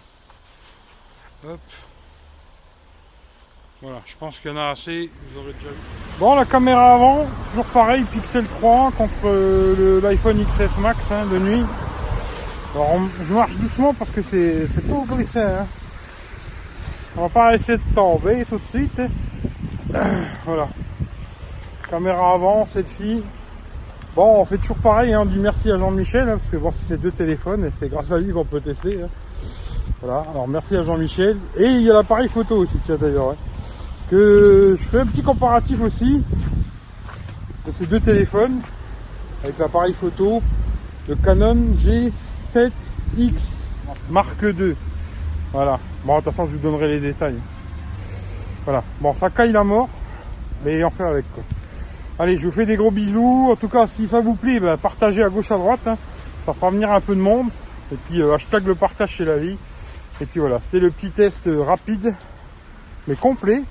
Hop. 1.44 1.60
Voilà, 3.82 4.00
je 4.06 4.16
pense 4.16 4.38
qu'il 4.38 4.52
y 4.52 4.54
en 4.54 4.58
a 4.58 4.70
assez, 4.70 5.10
vous 5.32 5.40
aurez 5.40 5.54
déjà 5.54 5.70
vu. 5.70 5.76
Bon, 6.20 6.36
la 6.36 6.46
caméra 6.46 6.94
avant, 6.94 7.26
toujours 7.50 7.66
pareil, 7.66 8.04
Pixel 8.04 8.46
3 8.46 8.92
contre 8.92 9.26
euh, 9.26 10.00
l'iPhone 10.02 10.46
XS 10.46 10.78
Max 10.78 11.00
hein, 11.12 11.26
de 11.26 11.40
nuit. 11.40 11.66
Alors, 12.76 13.00
je 13.24 13.34
marche 13.34 13.56
doucement 13.56 13.96
parce 13.96 14.12
que 14.12 14.22
c'est 14.22 14.68
tout 14.88 15.08
glissé. 15.10 15.40
Hein. 15.40 15.66
On 17.18 17.24
va 17.24 17.30
pas 17.30 17.56
essayer 17.56 17.80
de 17.80 17.96
tomber 17.96 18.46
tout 18.46 18.60
de 18.60 18.68
suite. 18.68 19.02
Voilà. 20.46 20.68
Caméra 21.90 22.34
avant, 22.34 22.68
cette 22.72 22.90
fille. 22.90 23.24
Bon, 24.16 24.42
on 24.42 24.46
fait 24.46 24.58
toujours 24.58 24.78
pareil, 24.78 25.14
hein, 25.14 25.26
dit 25.26 25.40
merci 25.40 25.72
à 25.72 25.78
Jean-Michel, 25.78 26.28
hein, 26.28 26.38
parce 26.38 26.50
que 26.52 26.58
bon, 26.58 26.72
c'est 26.88 27.00
deux 27.00 27.12
téléphones 27.12 27.64
et 27.66 27.72
c'est 27.80 27.88
grâce 27.88 28.12
à 28.12 28.18
lui 28.20 28.34
qu'on 28.34 28.44
peut 28.44 28.60
tester. 28.60 29.02
hein. 29.02 29.08
Voilà, 30.02 30.26
alors 30.32 30.48
merci 30.48 30.76
à 30.76 30.84
Jean-Michel. 30.84 31.38
Et 31.58 31.66
il 31.68 31.82
y 31.84 31.90
a 31.90 31.94
l'appareil 31.94 32.28
photo 32.28 32.58
aussi, 32.58 32.78
tiens 32.84 32.98
d'ailleurs. 33.00 33.36
Parce 33.36 34.10
que 34.10 34.78
je 34.80 34.84
fais 34.90 35.00
un 35.00 35.06
petit 35.06 35.22
comparatif 35.22 35.80
aussi 35.82 36.24
de 37.66 37.72
ces 37.80 37.86
deux 37.86 38.00
téléphones 38.02 38.60
avec 39.44 39.58
l'appareil 39.58 39.94
photo, 39.94 40.42
le 41.08 41.16
Canon 41.16 41.56
G7X 41.78 43.34
Mark 44.10 44.42
II. 44.42 44.76
Voilà. 45.54 45.80
Bon, 46.04 46.20
de 46.20 46.24
toute 46.24 46.34
façon, 46.34 46.48
je 46.48 46.58
vous 46.58 46.62
donnerai 46.62 46.88
les 46.90 47.00
détails. 47.00 47.40
Voilà. 48.66 48.84
Bon, 49.00 49.14
ça 49.14 49.30
caille 49.30 49.54
la 49.54 49.64
mort, 49.64 49.88
mais 50.66 50.84
on 50.84 50.90
fait 50.90 51.04
avec 51.04 51.26
quoi. 51.34 51.44
Allez, 52.20 52.38
je 52.38 52.46
vous 52.46 52.52
fais 52.52 52.66
des 52.66 52.76
gros 52.76 52.92
bisous. 52.92 53.50
En 53.52 53.56
tout 53.56 53.68
cas, 53.70 53.88
si 53.88 54.08
ça 54.08 54.22
vous 54.22 54.36
plaît, 54.36 54.60
ben, 54.60 54.78
partagez 54.78 55.24
à 55.24 55.30
gauche 55.30 55.52
à 55.52 55.58
droite. 55.58 55.80
hein. 55.88 55.98
Ça 56.46 56.54
fera 56.54 56.70
venir 56.72 56.92
un 56.92 57.02
peu 57.02 57.16
de 57.16 57.22
monde. 57.22 57.48
Et 57.92 57.96
puis, 57.96 58.22
euh, 58.22 58.34
hashtag 58.36 58.66
le 58.68 58.76
partage 58.76 59.12
chez 59.12 59.26
la 59.26 59.38
vie. 59.38 59.58
Et 60.20 60.26
puis 60.26 60.40
voilà, 60.40 60.60
c'était 60.60 60.80
le 60.80 60.92
petit 60.92 61.10
test 61.10 61.48
euh, 61.48 61.64
rapide, 61.64 62.14
mais 63.08 63.16
complet, 63.16 63.64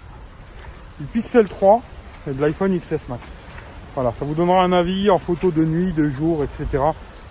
du 0.99 1.07
Pixel 1.07 1.47
3 1.47 1.81
et 2.29 2.33
de 2.33 2.41
l'iPhone 2.41 2.77
XS 2.77 3.09
Max. 3.09 3.23
Voilà, 3.95 4.13
ça 4.13 4.25
vous 4.25 4.35
donnera 4.35 4.65
un 4.65 4.73
avis 4.73 5.11
en 5.11 5.19
photo 5.19 5.53
de 5.53 5.65
nuit, 5.65 5.93
de 5.93 6.09
jour, 6.09 6.43
etc. 6.43 6.83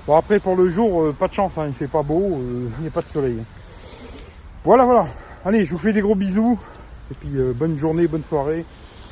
Bon, 0.07 0.15
après, 0.15 0.39
pour 0.39 0.55
le 0.55 0.69
jour, 0.69 1.03
euh, 1.03 1.13
pas 1.13 1.27
de 1.27 1.33
chance, 1.33 1.51
hein, 1.57 1.65
il 1.67 1.73
fait 1.73 1.87
pas 1.87 2.01
beau, 2.01 2.39
il 2.77 2.81
n'y 2.81 2.87
a 2.87 2.91
pas 2.91 3.01
de 3.01 3.07
soleil. 3.07 3.43
Voilà, 4.63 4.85
voilà. 4.85 5.07
Allez, 5.43 5.65
je 5.65 5.71
vous 5.73 5.79
fais 5.79 5.91
des 5.91 6.01
gros 6.01 6.15
bisous. 6.15 6.57
Et 7.11 7.15
puis, 7.15 7.29
bonne 7.55 7.77
journée, 7.77 8.07
bonne 8.07 8.23
soirée. 8.23 8.65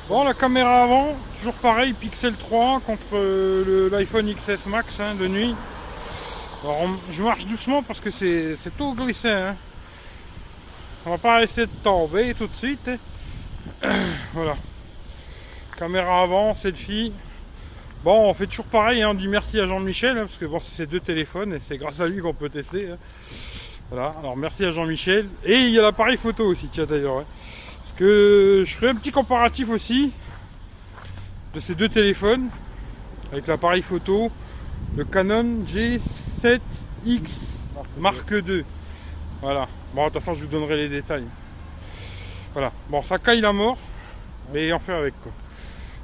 Bon, 0.08 0.24
la 0.24 0.32
caméra 0.32 0.84
avant, 0.84 1.14
toujours 1.36 1.52
pareil, 1.52 1.92
Pixel 1.92 2.32
3 2.32 2.80
contre 2.80 3.02
euh, 3.12 3.90
l'iPhone 3.90 4.32
XS 4.32 4.64
Max 4.64 4.98
hein, 5.00 5.14
de 5.14 5.28
nuit. 5.28 5.54
Alors, 6.64 6.88
je 7.10 7.22
marche 7.22 7.44
doucement 7.44 7.82
parce 7.82 8.00
que 8.00 8.08
c'est 8.08 8.56
tout 8.78 8.94
glissé. 8.94 9.28
Hein. 9.28 9.54
On 11.04 11.10
va 11.10 11.18
pas 11.18 11.42
essayer 11.42 11.66
de 11.66 11.72
tomber 11.84 12.32
tout 12.32 12.46
de 12.46 12.54
suite. 12.54 12.90
voilà. 14.32 14.56
Caméra 15.76 16.22
avant, 16.22 16.54
selfie. 16.54 17.12
Bon, 18.02 18.30
on 18.30 18.32
fait 18.32 18.46
toujours 18.46 18.64
pareil, 18.64 19.02
hein, 19.02 19.10
on 19.10 19.14
dit 19.14 19.28
merci 19.28 19.60
à 19.60 19.66
Jean-Michel, 19.66 20.16
parce 20.16 20.38
que 20.38 20.46
bon, 20.46 20.58
c'est 20.58 20.74
ses 20.74 20.86
deux 20.86 21.00
téléphones 21.00 21.52
et 21.52 21.60
c'est 21.60 21.76
grâce 21.76 22.00
à 22.00 22.08
lui 22.08 22.22
qu'on 22.22 22.32
peut 22.32 22.48
tester. 22.48 22.88
Voilà, 23.90 24.14
alors 24.18 24.38
merci 24.38 24.64
à 24.64 24.70
Jean-Michel. 24.70 25.28
Et 25.44 25.58
il 25.58 25.70
y 25.70 25.78
a 25.78 25.82
l'appareil 25.82 26.16
photo 26.16 26.46
aussi, 26.46 26.68
tiens 26.72 26.86
d'ailleurs. 26.86 27.24
Que 27.98 28.62
je 28.64 28.74
ferai 28.76 28.90
un 28.90 28.94
petit 28.94 29.10
comparatif 29.10 29.68
aussi 29.70 30.12
de 31.52 31.58
ces 31.60 31.74
deux 31.74 31.88
téléphones 31.88 32.48
avec 33.32 33.48
l'appareil 33.48 33.82
photo, 33.82 34.30
le 34.96 35.04
Canon 35.04 35.64
G7X 35.66 36.60
Mark 37.98 38.30
II. 38.30 38.64
Voilà. 39.42 39.68
Bon, 39.94 40.06
de 40.06 40.12
toute 40.12 40.20
façon, 40.22 40.34
je 40.34 40.44
vous 40.44 40.50
donnerai 40.50 40.76
les 40.76 40.88
détails. 40.88 41.24
Voilà. 42.52 42.72
Bon, 42.88 43.02
ça 43.02 43.18
caille 43.18 43.40
la 43.40 43.52
mort, 43.52 43.76
mais 44.52 44.72
on 44.72 44.78
fait 44.78 44.94
avec 44.94 45.20
quoi. 45.20 45.32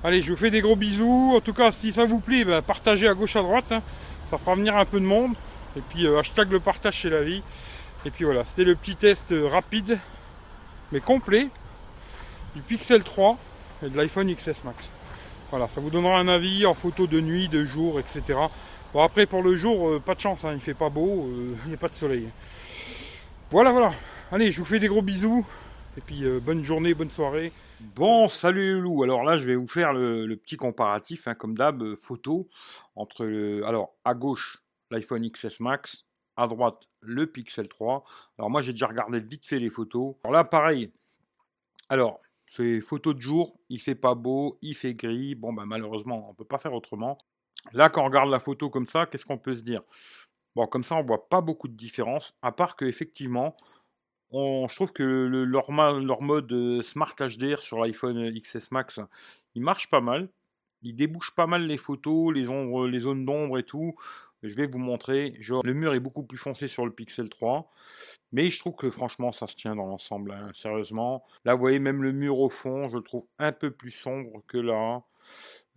Allez, 0.03 0.21
je 0.21 0.33
vous 0.33 0.37
fais 0.37 0.51
des 0.51 0.61
gros 0.61 0.77
bisous. 0.77 1.33
En 1.37 1.41
tout 1.41 1.55
cas, 1.55 1.71
si 1.71 1.93
ça 1.93 2.07
vous 2.07 2.19
plaît, 2.19 2.45
ben, 2.45 2.61
partagez 2.61 3.07
à 3.07 3.15
gauche 3.15 3.37
à 3.37 3.43
droite. 3.43 3.71
hein. 3.71 3.83
Ça 4.29 4.37
fera 4.37 4.57
venir 4.57 4.77
un 4.77 4.85
peu 4.85 4.99
de 4.99 5.07
monde. 5.07 5.35
Et 5.77 5.81
puis, 5.81 6.07
euh, 6.07 6.19
hashtag 6.19 6.51
le 6.51 6.61
partage 6.61 6.95
chez 6.95 7.11
la 7.11 7.23
vie. 7.23 7.43
Et 8.05 8.11
puis 8.11 8.25
voilà, 8.25 8.45
c'était 8.45 8.65
le 8.65 8.75
petit 8.75 8.97
test 8.97 9.33
euh, 9.33 9.49
rapide, 9.49 9.99
mais 10.93 11.01
complet, 11.01 11.49
du 12.55 12.63
Pixel 12.63 13.03
3 13.03 13.39
et 13.85 13.91
de 13.91 13.97
l'iPhone 13.97 14.33
XS 14.35 14.65
Max. 14.65 14.91
Voilà, 15.51 15.69
ça 15.69 15.81
vous 15.81 15.91
donnera 15.91 16.19
un 16.19 16.29
avis 16.29 16.67
en 16.67 16.75
photo 16.75 17.07
de 17.07 17.21
nuit, 17.21 17.49
de 17.49 17.65
jour, 17.65 18.01
etc. 18.01 18.39
Bon, 18.93 19.03
après, 19.03 19.27
pour 19.27 19.43
le 19.43 19.55
jour, 19.57 19.89
euh, 19.89 20.01
pas 20.01 20.15
de 20.15 20.21
chance, 20.21 20.45
hein, 20.45 20.53
il 20.55 20.61
fait 20.61 20.75
pas 20.75 20.89
beau, 20.89 21.27
euh, 21.27 21.57
il 21.65 21.69
n'y 21.69 21.75
a 21.75 21.79
pas 21.79 21.89
de 21.89 21.95
soleil. 21.95 22.29
Voilà, 23.51 23.73
voilà. 23.73 23.93
Allez, 24.31 24.53
je 24.53 24.59
vous 24.61 24.65
fais 24.65 24.79
des 24.79 24.89
gros 24.89 25.03
bisous. 25.03 25.47
Et 25.97 26.01
puis, 26.01 26.25
euh, 26.25 26.41
bonne 26.41 26.65
journée, 26.65 26.95
bonne 26.95 27.11
soirée. 27.11 27.53
Bon, 27.97 28.29
salut 28.29 28.77
les 28.77 28.81
loups. 28.81 29.03
Alors 29.03 29.25
là, 29.25 29.37
je 29.37 29.47
vais 29.47 29.57
vous 29.57 29.67
faire 29.67 29.93
le, 29.93 30.35
petit 30.37 30.57
comparatif, 30.57 31.29
hein, 31.29 31.35
comme 31.35 31.57
d'hab, 31.57 31.97
photo 31.97 32.49
entre 32.97 33.25
le. 33.25 33.67
Alors, 33.67 33.95
à 34.05 34.15
gauche, 34.15 34.63
l'iPhone 34.91 35.29
XS 35.29 35.61
Max, 35.61 36.05
à 36.37 36.47
droite, 36.47 36.89
le 37.01 37.27
Pixel 37.27 37.69
3. 37.69 38.05
Alors 38.39 38.51
moi, 38.51 38.63
j'ai 38.63 38.73
déjà 38.73 38.87
regardé 38.87 39.21
vite 39.21 39.45
fait 39.45 39.59
les 39.59 39.71
photos. 39.71 40.15
Alors 40.25 40.33
là, 40.33 40.45
pareil. 40.45 40.93
Alors, 41.89 42.21
c'est 42.55 42.81
photo 42.81 43.15
de 43.15 43.21
jour, 43.21 43.59
il 43.69 43.81
fait 43.81 43.95
pas 43.95 44.15
beau, 44.15 44.59
il 44.63 44.75
fait 44.75 44.95
gris. 44.95 45.35
Bon, 45.35 45.53
bah 45.53 45.65
malheureusement, 45.67 46.29
on 46.31 46.35
peut 46.35 46.45
pas 46.45 46.59
faire 46.59 46.75
autrement. 46.75 47.19
Là, 47.73 47.89
quand 47.89 48.03
on 48.03 48.07
regarde 48.07 48.31
la 48.31 48.39
photo 48.39 48.71
comme 48.71 48.87
ça, 48.87 49.07
qu'est-ce 49.07 49.27
qu'on 49.27 49.39
peut 49.39 49.55
se 49.57 49.63
dire? 49.63 49.83
Bon, 50.57 50.67
comme 50.67 50.85
ça, 50.85 50.97
on 50.97 51.05
voit 51.05 51.29
pas 51.29 51.41
beaucoup 51.41 51.69
de 51.69 51.75
différence, 51.77 52.35
à 52.43 52.53
part 52.53 52.77
que 52.77 52.85
effectivement, 52.85 53.57
on, 54.31 54.67
je 54.69 54.75
trouve 54.75 54.93
que 54.93 55.03
le- 55.03 55.45
leur, 55.45 55.71
leur 55.73 56.23
mode 56.23 56.53
euh, 56.53 56.83
Smart 56.83 57.15
HDR 57.21 57.61
sur 57.63 57.79
l'iPhone 57.81 58.31
XS 58.31 58.71
Max, 58.73 59.01
il 59.55 59.63
marche 59.63 59.91
pas 59.91 60.01
mal. 60.01 60.29
Il 60.83 60.97
débouche 60.97 61.35
pas 61.35 61.47
mal 61.47 61.67
les 61.67 61.79
photos, 61.79 62.35
les 62.35 62.49
ombres, 62.49 62.87
les 62.89 63.01
zones 63.01 63.25
d'ombre 63.25 63.59
et 63.59 63.65
tout. 63.65 63.95
Je 64.45 64.55
vais 64.55 64.67
vous 64.67 64.79
montrer. 64.79 65.35
Genre, 65.41 65.63
le 65.65 65.73
mur 65.73 65.95
est 65.95 66.01
beaucoup 66.01 66.23
plus 66.23 66.39
foncé 66.39 66.69
sur 66.69 66.85
le 66.85 66.93
Pixel 66.93 67.29
3. 67.31 67.71
Mais 68.33 68.51
je 68.51 68.59
trouve 68.59 68.75
que 68.75 68.91
franchement, 68.91 69.33
ça 69.33 69.47
se 69.47 69.57
tient 69.57 69.75
dans 69.75 69.87
l'ensemble, 69.87 70.33
hein, 70.33 70.49
sérieusement. 70.53 71.25
Là, 71.45 71.55
vous 71.55 71.61
voyez, 71.61 71.79
même 71.79 72.03
le 72.03 72.13
mur 72.13 72.39
au 72.39 72.51
fond, 72.51 72.89
je 72.89 72.97
le 72.97 73.03
trouve 73.03 73.27
un 73.39 73.53
peu 73.53 73.71
plus 73.71 73.91
sombre 73.91 74.43
que 74.47 74.59
là. 74.59 75.03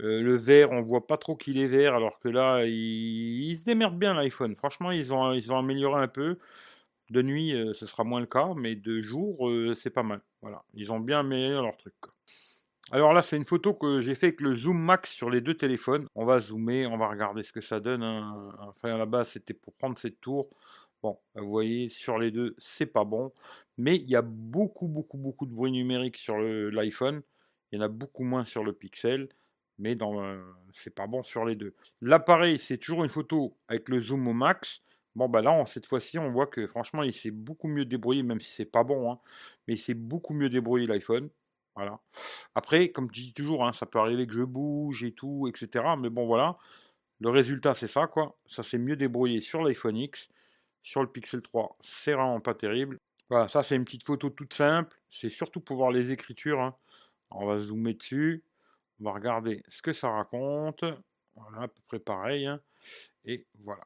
Euh, 0.01 0.21
le 0.21 0.35
vert, 0.35 0.71
on 0.71 0.81
voit 0.81 1.07
pas 1.07 1.17
trop 1.17 1.35
qu'il 1.35 1.57
est 1.57 1.67
vert, 1.67 1.95
alors 1.95 2.19
que 2.19 2.29
là, 2.29 2.65
il, 2.65 3.55
se 3.57 3.65
démerde 3.65 3.97
bien 3.97 4.13
l'iPhone. 4.13 4.55
Franchement, 4.55 4.91
ils 4.91 5.13
ont, 5.13 5.57
amélioré 5.57 6.01
un 6.01 6.07
peu. 6.07 6.37
De 7.09 7.21
nuit, 7.21 7.53
euh, 7.53 7.73
ce 7.73 7.85
sera 7.85 8.03
moins 8.03 8.19
le 8.19 8.25
cas, 8.25 8.53
mais 8.57 8.75
de 8.75 8.99
jour, 9.01 9.49
euh, 9.49 9.75
c'est 9.75 9.91
pas 9.91 10.03
mal. 10.03 10.21
Voilà, 10.41 10.63
ils 10.73 10.91
ont 10.91 10.99
bien 10.99 11.21
amélioré 11.21 11.63
leur 11.63 11.77
truc. 11.77 11.95
Alors 12.91 13.11
là, 13.13 13.21
c'est 13.21 13.35
une 13.37 13.45
photo 13.45 13.73
que 13.73 13.99
j'ai 14.01 14.15
fait 14.15 14.27
avec 14.27 14.41
le 14.41 14.55
zoom 14.55 14.77
max 14.79 15.11
sur 15.11 15.29
les 15.29 15.41
deux 15.41 15.55
téléphones. 15.55 16.07
On 16.15 16.25
va 16.25 16.39
zoomer, 16.39 16.85
on 16.87 16.97
va 16.97 17.07
regarder 17.09 17.43
ce 17.43 17.51
que 17.51 17.59
ça 17.61 17.79
donne. 17.81 18.01
hein. 18.03 18.49
Enfin, 18.61 18.93
à 18.95 18.97
la 18.97 19.05
base, 19.05 19.29
c'était 19.29 19.53
pour 19.53 19.73
prendre 19.73 19.97
cette 19.97 20.21
tour. 20.21 20.49
Bon, 21.03 21.19
vous 21.35 21.49
voyez, 21.49 21.89
sur 21.89 22.17
les 22.17 22.31
deux, 22.31 22.55
c'est 22.57 22.85
pas 22.85 23.03
bon. 23.03 23.31
Mais 23.77 23.97
il 23.97 24.09
y 24.09 24.15
a 24.15 24.21
beaucoup, 24.21 24.87
beaucoup, 24.87 25.17
beaucoup 25.17 25.45
de 25.45 25.51
bruit 25.53 25.71
numérique 25.71 26.17
sur 26.17 26.37
l'iPhone. 26.37 27.21
Il 27.71 27.79
y 27.79 27.81
en 27.81 27.85
a 27.85 27.89
beaucoup 27.89 28.23
moins 28.23 28.45
sur 28.45 28.63
le 28.63 28.71
Pixel. 28.73 29.27
Mais 29.79 29.95
euh, 30.01 30.41
c'est 30.73 30.95
pas 30.95 31.05
bon 31.07 31.21
sur 31.23 31.45
les 31.45 31.55
deux. 31.55 31.75
L'appareil, 32.01 32.57
c'est 32.57 32.77
toujours 32.77 33.03
une 33.03 33.09
photo 33.09 33.55
avec 33.67 33.89
le 33.89 33.99
zoom 34.01 34.31
max. 34.33 34.81
Bon, 35.15 35.27
bah 35.29 35.41
là, 35.41 35.63
cette 35.65 35.85
fois-ci, 35.87 36.17
on 36.19 36.31
voit 36.31 36.47
que 36.47 36.65
franchement, 36.67 37.03
il 37.03 37.13
s'est 37.13 37.31
beaucoup 37.31 37.67
mieux 37.67 37.85
débrouillé, 37.85 38.23
même 38.23 38.39
si 38.39 38.51
c'est 38.51 38.65
pas 38.65 38.83
bon. 38.83 39.11
hein. 39.11 39.19
mais 39.67 39.75
il 39.75 39.77
s'est 39.77 39.93
beaucoup 39.93 40.33
mieux 40.33 40.49
débrouillé 40.49 40.87
l'iPhone. 40.87 41.29
Voilà. 41.77 42.01
Après, 42.55 42.89
comme 42.91 43.07
je 43.13 43.21
dis 43.21 43.33
toujours, 43.33 43.65
hein, 43.65 43.71
ça 43.71 43.85
peut 43.85 43.99
arriver 43.99 44.27
que 44.27 44.33
je 44.33 44.43
bouge 44.43 45.03
et 45.03 45.13
tout, 45.13 45.47
etc. 45.47 45.95
Mais 45.97 46.09
bon, 46.09 46.25
voilà. 46.25 46.57
Le 47.19 47.29
résultat, 47.29 47.73
c'est 47.75 47.87
ça, 47.87 48.07
quoi. 48.07 48.35
Ça 48.47 48.63
s'est 48.63 48.79
mieux 48.79 48.95
débrouillé 48.97 49.41
sur 49.41 49.63
l'iPhone 49.63 49.95
X. 49.97 50.29
Sur 50.83 51.01
le 51.03 51.07
Pixel 51.11 51.41
3, 51.43 51.77
c'est 51.81 52.13
vraiment 52.13 52.39
pas 52.41 52.55
terrible. 52.55 52.99
Voilà, 53.29 53.47
ça, 53.47 53.61
c'est 53.63 53.75
une 53.75 53.85
petite 53.85 54.05
photo 54.05 54.29
toute 54.31 54.53
simple. 54.53 54.97
C'est 55.09 55.29
surtout 55.29 55.59
pour 55.61 55.77
voir 55.77 55.91
les 55.91 56.11
écritures. 56.11 56.61
hein. 56.61 56.75
On 57.31 57.45
va 57.45 57.57
zoomer 57.59 57.93
dessus. 57.93 58.43
On 58.99 59.05
va 59.05 59.13
regarder 59.13 59.63
ce 59.67 59.81
que 59.81 59.93
ça 59.93 60.09
raconte. 60.09 60.83
Voilà, 61.35 61.63
à 61.63 61.67
peu 61.67 61.81
près 61.87 61.99
pareil. 61.99 62.47
hein. 62.47 62.59
Et 63.25 63.45
voilà. 63.59 63.83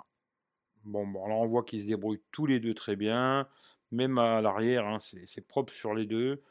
Bon, 0.84 1.06
bon, 1.08 1.28
là, 1.28 1.36
on 1.36 1.48
voit 1.48 1.64
qu'ils 1.64 1.82
se 1.84 1.88
débrouillent 1.88 2.22
tous 2.32 2.46
les 2.46 2.60
deux 2.60 2.74
très 2.74 2.96
bien. 2.96 3.48
Même 3.92 4.18
à 4.18 4.42
l'arrière, 4.42 4.98
c'est 5.02 5.48
propre 5.48 5.74
sur 5.74 5.94
les 5.94 6.06
deux. 6.06 6.42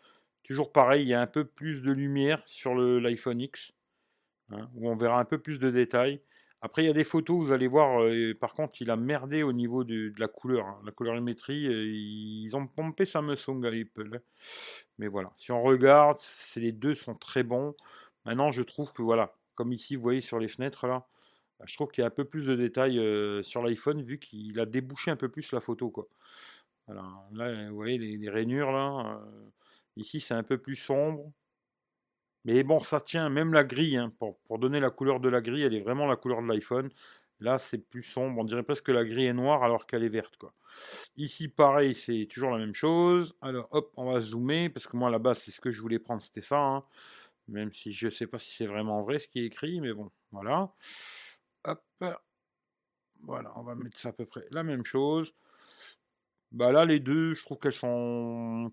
Toujours 0.43 0.73
pareil, 0.73 1.03
il 1.03 1.09
y 1.09 1.15
a 1.15 1.21
un 1.21 1.27
peu 1.27 1.45
plus 1.45 1.83
de 1.83 1.93
lumière 1.93 2.43
sur 2.47 2.75
l'iPhone 2.75 3.41
X, 3.41 3.73
hein, 4.51 4.69
où 4.75 4.91
on 4.91 4.97
verra 4.97 5.21
un 5.21 5.25
peu 5.25 5.39
plus 5.39 5.59
de 5.59 5.71
détails. 5.71 6.21
Après, 6.63 6.83
il 6.85 6.87
y 6.87 6.91
a 6.91 6.95
des 6.95 7.05
photos, 7.05 7.43
vous 7.43 7.53
allez 7.53 7.69
voir, 7.69 8.03
euh, 8.03 8.35
par 8.39 8.53
contre, 8.53 8.83
il 8.83 8.91
a 8.91 8.97
merdé 8.97 9.43
au 9.43 9.53
niveau 9.53 9.83
de, 9.83 10.13
la 10.19 10.29
couleur. 10.29 10.67
hein. 10.67 10.81
La 10.85 10.93
colorimétrie, 10.93 11.67
euh, 11.67 11.87
ils 11.87 12.55
ont 12.55 12.67
pompé 12.67 13.07
Samsung 13.07 13.65
à 13.65 13.69
Apple. 13.69 14.21
Mais 14.99 15.09
voilà, 15.09 15.33
si 15.39 15.53
on 15.53 15.63
regarde, 15.63 16.19
les 16.57 16.73
deux 16.73 16.95
sont 16.95 17.15
très 17.15 17.43
bons. 17.45 17.75
Maintenant, 18.27 18.51
je 18.51 18.63
trouve 18.63 18.93
que 18.93 19.03
voilà, 19.03 19.35
comme 19.55 19.73
ici, 19.73 19.97
vous 19.97 20.03
voyez 20.03 20.21
sur 20.21 20.39
les 20.39 20.49
fenêtres 20.49 20.87
là, 20.87 21.07
bah, 21.59 21.65
je 21.67 21.75
trouve 21.77 21.89
qu'il 21.91 22.03
y 22.03 22.05
a 22.05 22.09
un 22.09 22.11
peu 22.11 22.25
plus 22.27 22.47
de 22.47 22.57
détails 22.57 22.99
euh, 22.99 23.43
sur 23.43 23.63
l'iPhone 23.65 24.03
vu 24.03 24.19
qu'il 24.19 24.59
a 24.61 24.67
débouché 24.67 25.11
un 25.11 25.17
peu 25.17 25.29
plus 25.31 25.53
la 25.53 25.61
photo 25.61 25.91
quoi. 25.91 26.09
Voilà, 26.87 27.05
là, 27.33 27.71
vous 27.71 27.77
voyez 27.77 27.99
les 27.99 28.31
rainures 28.31 28.73
là. 28.73 29.23
Ici, 30.01 30.21
c'est 30.21 30.35
un 30.35 30.43
peu 30.43 30.59
plus 30.59 30.77
sombre. 30.77 31.33
Mais 32.45 32.63
bon, 32.65 32.81
ça 32.81 33.01
tient, 33.01 33.29
même 33.29 33.53
la 33.53 33.65
grille, 33.65 33.97
hein, 33.97 34.13
pour, 34.19 34.59
donner 34.59 34.81
la 34.81 34.91
couleur 34.91 35.21
de 35.21 35.29
la 35.29 35.41
grille, 35.41 35.63
elle 35.63 35.75
est 35.75 35.81
vraiment 35.83 36.07
la 36.07 36.17
couleur 36.17 36.43
de 36.43 36.49
l'iPhone. 36.49 36.91
Là, 37.41 37.59
c'est 37.59 37.79
plus 37.79 38.03
sombre. 38.03 38.41
On 38.41 38.45
dirait 38.45 38.63
presque 38.63 38.87
que 38.87 38.93
la 38.93 39.05
grille 39.05 39.27
est 39.27 39.33
noire 39.33 39.63
alors 39.63 39.87
qu'elle 39.87 40.05
est 40.05 40.09
verte. 40.09 40.35
Ici, 41.17 41.49
pareil, 41.49 41.95
c'est 41.95 42.27
toujours 42.31 42.51
la 42.51 42.59
même 42.59 42.75
chose. 42.75 43.35
Alors, 43.41 43.69
hop, 43.73 43.93
on 43.97 44.13
va 44.13 44.21
zoomer 44.21 44.69
parce 44.71 44.87
que 44.87 44.97
moi, 44.97 45.09
à 45.09 45.11
la 45.13 45.19
base, 45.19 45.39
c'est 45.39 45.51
ce 45.51 45.61
que 45.61 45.71
je 45.71 45.81
voulais 45.81 45.99
prendre, 45.99 46.23
c'était 46.23 46.43
ça. 46.43 46.59
hein. 46.59 46.85
Même 47.49 47.73
si 47.73 47.93
je 47.93 48.07
ne 48.07 48.11
sais 48.11 48.27
pas 48.27 48.39
si 48.39 48.53
c'est 48.53 48.67
vraiment 48.67 49.03
vrai 49.03 49.19
ce 49.19 49.29
qui 49.29 49.41
est 49.41 49.47
écrit, 49.47 49.81
mais 49.81 49.93
bon, 49.93 50.11
voilà. 50.33 50.73
Hop. 51.65 51.83
Voilà, 53.23 53.53
on 53.57 53.63
va 53.63 53.75
mettre 53.75 53.99
ça 53.99 54.11
à 54.11 54.13
peu 54.13 54.27
près 54.27 54.45
la 54.51 54.63
même 54.63 54.85
chose. 54.85 55.35
Bah 56.53 56.73
là, 56.73 56.85
les 56.85 57.01
deux, 57.01 57.35
je 57.35 57.45
trouve 57.45 57.59
qu'elles 57.59 57.73
sont 57.73 58.73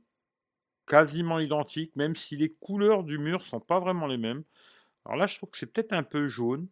quasiment 0.88 1.40
identiques, 1.40 1.96
même 1.96 2.16
si 2.16 2.38
les 2.38 2.50
couleurs 2.54 3.04
du 3.04 3.18
mur 3.18 3.46
sont 3.46 3.60
pas 3.60 3.80
vraiment 3.80 4.08
les 4.08 4.18
mêmes. 4.18 4.44
Alors 5.06 5.18
là, 5.18 5.28
je 5.28 5.38
trouve 5.38 5.50
que 5.52 5.58
c'est 5.58 5.72
peut-être 5.72 5.94
un 5.94 6.04
peu 6.04 6.28
jaune, 6.28 6.68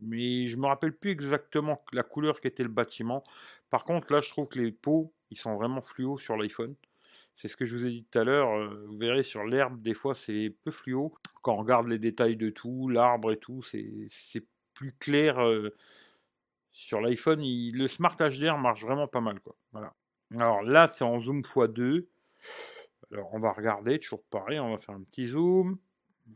mais 0.00 0.46
je 0.46 0.56
me 0.56 0.66
rappelle 0.66 0.92
plus 0.96 1.10
exactement 1.10 1.82
la 1.92 2.02
couleur 2.02 2.38
qu'était 2.38 2.62
le 2.62 2.68
bâtiment. 2.68 3.24
Par 3.70 3.84
contre, 3.84 4.12
là, 4.12 4.20
je 4.20 4.28
trouve 4.30 4.48
que 4.48 4.58
les 4.58 4.72
pots, 4.72 5.12
ils 5.30 5.38
sont 5.38 5.56
vraiment 5.56 5.80
fluo 5.80 6.18
sur 6.18 6.36
l'iPhone. 6.36 6.74
C'est 7.34 7.48
ce 7.48 7.56
que 7.56 7.66
je 7.66 7.76
vous 7.76 7.86
ai 7.86 7.90
dit 7.90 8.04
tout 8.10 8.18
à 8.18 8.24
l'heure. 8.24 8.50
euh, 8.56 8.84
Vous 8.88 8.96
verrez 8.96 9.22
sur 9.22 9.44
l'herbe, 9.44 9.80
des 9.82 9.94
fois, 9.94 10.14
c'est 10.14 10.54
peu 10.64 10.70
fluo. 10.70 11.14
Quand 11.42 11.54
on 11.54 11.58
regarde 11.58 11.88
les 11.88 11.98
détails 11.98 12.36
de 12.36 12.50
tout, 12.50 12.88
l'arbre 12.88 13.32
et 13.32 13.38
tout, 13.38 13.62
c'est 13.62 14.08
plus 14.74 14.92
clair. 14.92 15.38
euh, 15.44 15.74
sur 16.72 17.00
l'iPhone, 17.00 17.40
le 17.42 17.88
Smart 17.88 18.14
HDR 18.18 18.58
marche 18.58 18.82
vraiment 18.82 19.08
pas 19.08 19.20
mal. 19.20 19.40
Quoi. 19.40 19.56
Voilà. 19.72 19.94
Alors 20.34 20.62
là, 20.62 20.86
c'est 20.86 21.04
en 21.04 21.20
zoom 21.20 21.40
x2. 21.42 22.06
Alors 23.12 23.32
on 23.34 23.38
va 23.40 23.52
regarder, 23.52 23.98
toujours 23.98 24.22
pareil, 24.24 24.58
on 24.60 24.70
va 24.72 24.78
faire 24.78 24.94
un 24.94 25.02
petit 25.02 25.26
zoom. 25.28 25.78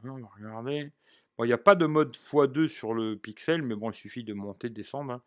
On 0.04 0.18
va 0.18 0.26
regarder. 0.36 0.92
Bon, 1.36 1.44
il 1.44 1.48
n'y 1.48 1.52
a 1.52 1.58
pas 1.58 1.74
de 1.74 1.86
mode 1.86 2.16
x2 2.16 2.68
sur 2.68 2.94
le 2.94 3.16
Pixel, 3.16 3.62
mais 3.62 3.74
bon, 3.74 3.90
il 3.90 3.94
suffit 3.94 4.24
de 4.24 4.34
monter, 4.34 4.68
de 4.68 4.74
descendre. 4.74 5.12
hein. 5.14 5.22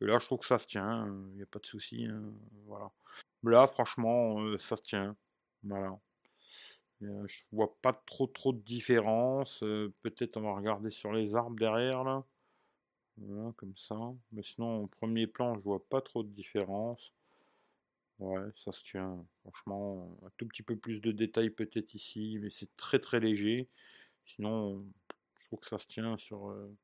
Et 0.00 0.06
là, 0.06 0.18
je 0.18 0.26
trouve 0.26 0.40
que 0.40 0.46
ça 0.46 0.58
se 0.58 0.66
tient, 0.66 0.86
hein, 0.88 1.26
il 1.32 1.36
n'y 1.36 1.42
a 1.42 1.46
pas 1.46 1.58
de 1.60 1.66
souci. 1.66 2.06
hein, 2.06 2.22
Voilà. 2.66 2.90
Là, 3.44 3.66
franchement, 3.66 4.40
euh, 4.42 4.58
ça 4.58 4.76
se 4.76 4.82
tient. 4.82 5.16
Voilà. 5.64 5.98
Euh, 7.02 7.26
je 7.26 7.42
vois 7.52 7.76
pas 7.82 7.92
trop 8.06 8.26
trop 8.26 8.52
de 8.52 8.58
différence. 8.60 9.62
Euh, 9.62 9.92
Peut-être 10.02 10.36
on 10.36 10.42
va 10.42 10.54
regarder 10.54 10.90
sur 10.90 11.12
les 11.12 11.34
arbres 11.34 11.56
derrière 11.56 12.04
là. 12.04 12.24
Voilà, 13.18 13.52
comme 13.56 13.76
ça. 13.76 13.96
Mais 14.32 14.42
sinon, 14.42 14.84
au 14.84 14.86
premier 14.86 15.26
plan, 15.26 15.54
je 15.56 15.60
vois 15.62 15.84
pas 15.88 16.00
trop 16.00 16.22
de 16.22 16.28
différence. 16.30 17.12
Ouais, 18.18 18.40
ça 18.64 18.72
se 18.72 18.82
tient. 18.84 19.24
Franchement, 19.42 20.16
un 20.24 20.30
tout 20.36 20.46
petit 20.46 20.62
peu 20.62 20.76
plus 20.76 21.00
de 21.00 21.10
détails 21.12 21.50
peut-être 21.50 21.94
ici, 21.94 22.38
mais 22.40 22.48
c'est 22.50 22.74
très 22.76 22.98
très 23.00 23.18
léger. 23.20 23.68
Sinon, 24.26 24.86
je 25.36 25.46
trouve 25.46 25.60
que 25.60 25.66
ça 25.66 25.78
se 25.78 25.86
tient 25.86 26.16
sur, 26.16 26.50
euh, 26.50 26.74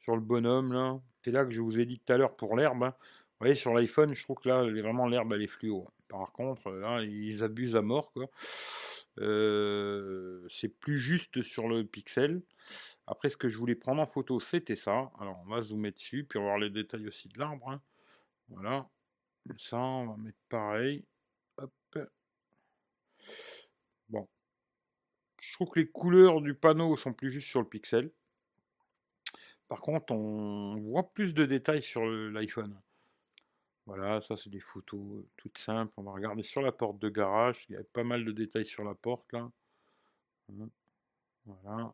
sur 0.00 0.14
le 0.16 0.22
bonhomme 0.22 0.72
là. 0.72 1.00
C'est 1.22 1.32
là 1.32 1.44
que 1.44 1.50
je 1.52 1.60
vous 1.62 1.80
ai 1.80 1.86
dit 1.86 2.00
tout 2.00 2.12
à 2.12 2.18
l'heure 2.18 2.34
pour 2.34 2.56
l'herbe. 2.56 2.84
hein. 2.84 2.94
Vous 3.00 3.46
voyez, 3.46 3.54
sur 3.56 3.74
l'iPhone, 3.74 4.14
je 4.14 4.22
trouve 4.24 4.36
que 4.38 4.48
là, 4.48 4.62
vraiment 4.64 5.08
l'herbe, 5.08 5.32
elle 5.34 5.42
est 5.42 5.46
fluo. 5.48 5.88
Par 6.08 6.32
contre, 6.32 6.70
là, 6.72 7.02
ils 7.02 7.42
abusent 7.44 7.76
à 7.76 7.82
mort, 7.82 8.12
quoi. 8.12 8.28
Euh, 9.18 10.46
c'est 10.48 10.68
plus 10.68 10.98
juste 10.98 11.42
sur 11.42 11.68
le 11.68 11.84
Pixel. 11.84 12.42
Après, 13.06 13.28
ce 13.28 13.36
que 13.36 13.48
je 13.48 13.58
voulais 13.58 13.74
prendre 13.76 14.00
en 14.02 14.06
photo, 14.06 14.40
c'était 14.40 14.76
ça. 14.76 15.10
Alors, 15.20 15.40
on 15.46 15.50
va 15.50 15.62
zoomer 15.62 15.92
dessus, 15.92 16.24
puis 16.24 16.38
on 16.38 16.42
va 16.42 16.48
voir 16.50 16.58
les 16.58 16.70
détails 16.70 17.06
aussi 17.08 17.28
de 17.28 17.38
l'arbre. 17.38 17.68
hein. 17.70 17.82
Voilà. 18.48 18.88
Comme 19.50 19.58
ça, 19.58 19.78
on 19.78 20.06
va 20.06 20.16
mettre 20.16 20.38
pareil. 20.48 21.04
Bon. 24.08 24.28
Je 25.40 25.54
trouve 25.54 25.70
que 25.70 25.80
les 25.80 25.88
couleurs 25.88 26.40
du 26.40 26.54
panneau 26.54 26.96
sont 26.96 27.12
plus 27.12 27.32
justes 27.32 27.48
sur 27.48 27.60
le 27.60 27.68
Pixel. 27.68 28.12
Par 29.66 29.80
contre, 29.80 30.12
on 30.12 30.78
voit 30.78 31.10
plus 31.10 31.34
de 31.34 31.46
détails 31.46 31.82
sur 31.82 32.06
l'iPhone. 32.06 32.80
Voilà, 33.86 34.20
ça 34.20 34.36
c'est 34.36 34.50
des 34.50 34.60
photos 34.60 35.00
euh, 35.00 35.26
toutes 35.36 35.58
simples. 35.58 35.94
On 35.96 36.04
va 36.04 36.12
regarder 36.12 36.44
sur 36.44 36.62
la 36.62 36.70
porte 36.70 37.00
de 37.00 37.08
garage. 37.08 37.66
Il 37.68 37.72
y 37.72 37.76
a 37.76 37.82
pas 37.92 38.04
mal 38.04 38.24
de 38.24 38.30
détails 38.30 38.66
sur 38.66 38.84
la 38.84 38.94
porte 38.94 39.32
là. 39.32 39.50
Hein, 40.60 40.68
Voilà. 41.44 41.92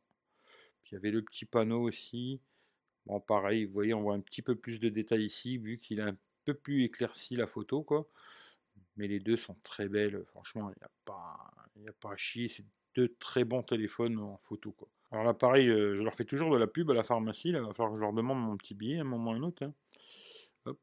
Il 0.85 0.93
y 0.93 0.97
avait 0.99 1.11
le 1.11 1.23
petit 1.23 1.47
panneau 1.47 1.81
aussi. 1.85 2.39
Bon, 3.07 3.19
pareil, 3.19 3.65
vous 3.65 3.73
voyez, 3.73 3.95
on 3.95 4.03
voit 4.03 4.15
un 4.15 4.21
petit 4.21 4.43
peu 4.43 4.57
plus 4.57 4.79
de 4.79 4.91
détails 4.91 5.25
ici, 5.25 5.57
vu 5.57 5.79
qu'il 5.79 6.03
a 6.03 6.09
un 6.09 6.17
peu 6.47 6.55
plus 6.55 6.85
éclairci 6.85 7.37
la 7.37 7.47
photo, 7.47 7.83
quoi. 7.83 8.09
Mais 8.97 9.09
les 9.09 9.21
deux 9.21 9.37
sont 9.37 9.57
très 9.63 9.89
belles, 9.89 10.25
franchement, 10.27 10.71
il 10.71 10.75
n'y 10.79 10.85
a 10.85 10.91
pas, 11.05 11.37
y 11.77 11.89
a 11.89 11.93
pas 11.93 12.13
à 12.13 12.17
chier. 12.17 12.49
C'est 12.49 12.65
deux 12.95 13.15
très 13.21 13.45
bons 13.45 13.63
téléphones 13.63 14.19
en 14.19 14.39
photo, 14.39 14.73
quoi. 14.73 14.89
Alors 15.13 15.25
là, 15.25 15.35
pareil, 15.35 15.69
euh, 15.69 15.97
je 15.97 16.03
leur 16.03 16.15
fais 16.15 16.25
toujours 16.25 16.53
de 16.53 16.59
la 16.59 16.67
pub 16.67 16.91
à 16.91 16.95
la 16.95 17.05
pharmacie. 17.05 17.53
Là, 17.53 17.61
va 17.63 17.73
falloir 17.75 17.93
que 17.93 17.97
je 17.97 18.03
leur 18.03 18.13
demande 18.13 18.41
mon 18.41 18.57
petit 18.57 18.75
billet 18.75 18.99
à 18.99 19.03
un 19.03 19.05
moment 19.05 19.33
ou 19.33 19.35
un 19.35 19.43
autre. 19.43 19.65
hein. 19.65 19.75
Hop. 20.67 20.81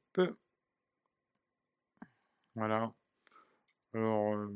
Voilà. 2.56 2.94
Alors, 3.94 4.36
euh, 4.36 4.48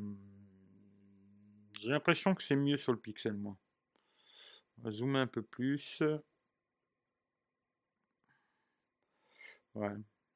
j'ai 1.79 1.89
l'impression 1.89 2.35
que 2.35 2.43
c'est 2.43 2.55
mieux 2.55 2.77
sur 2.77 2.91
le 2.91 2.99
Pixel, 2.99 3.33
moi. 3.33 3.57
On 4.77 4.83
va 4.83 4.91
zoomer 4.91 5.19
un 5.19 5.27
peu 5.27 5.41
plus. 5.41 6.01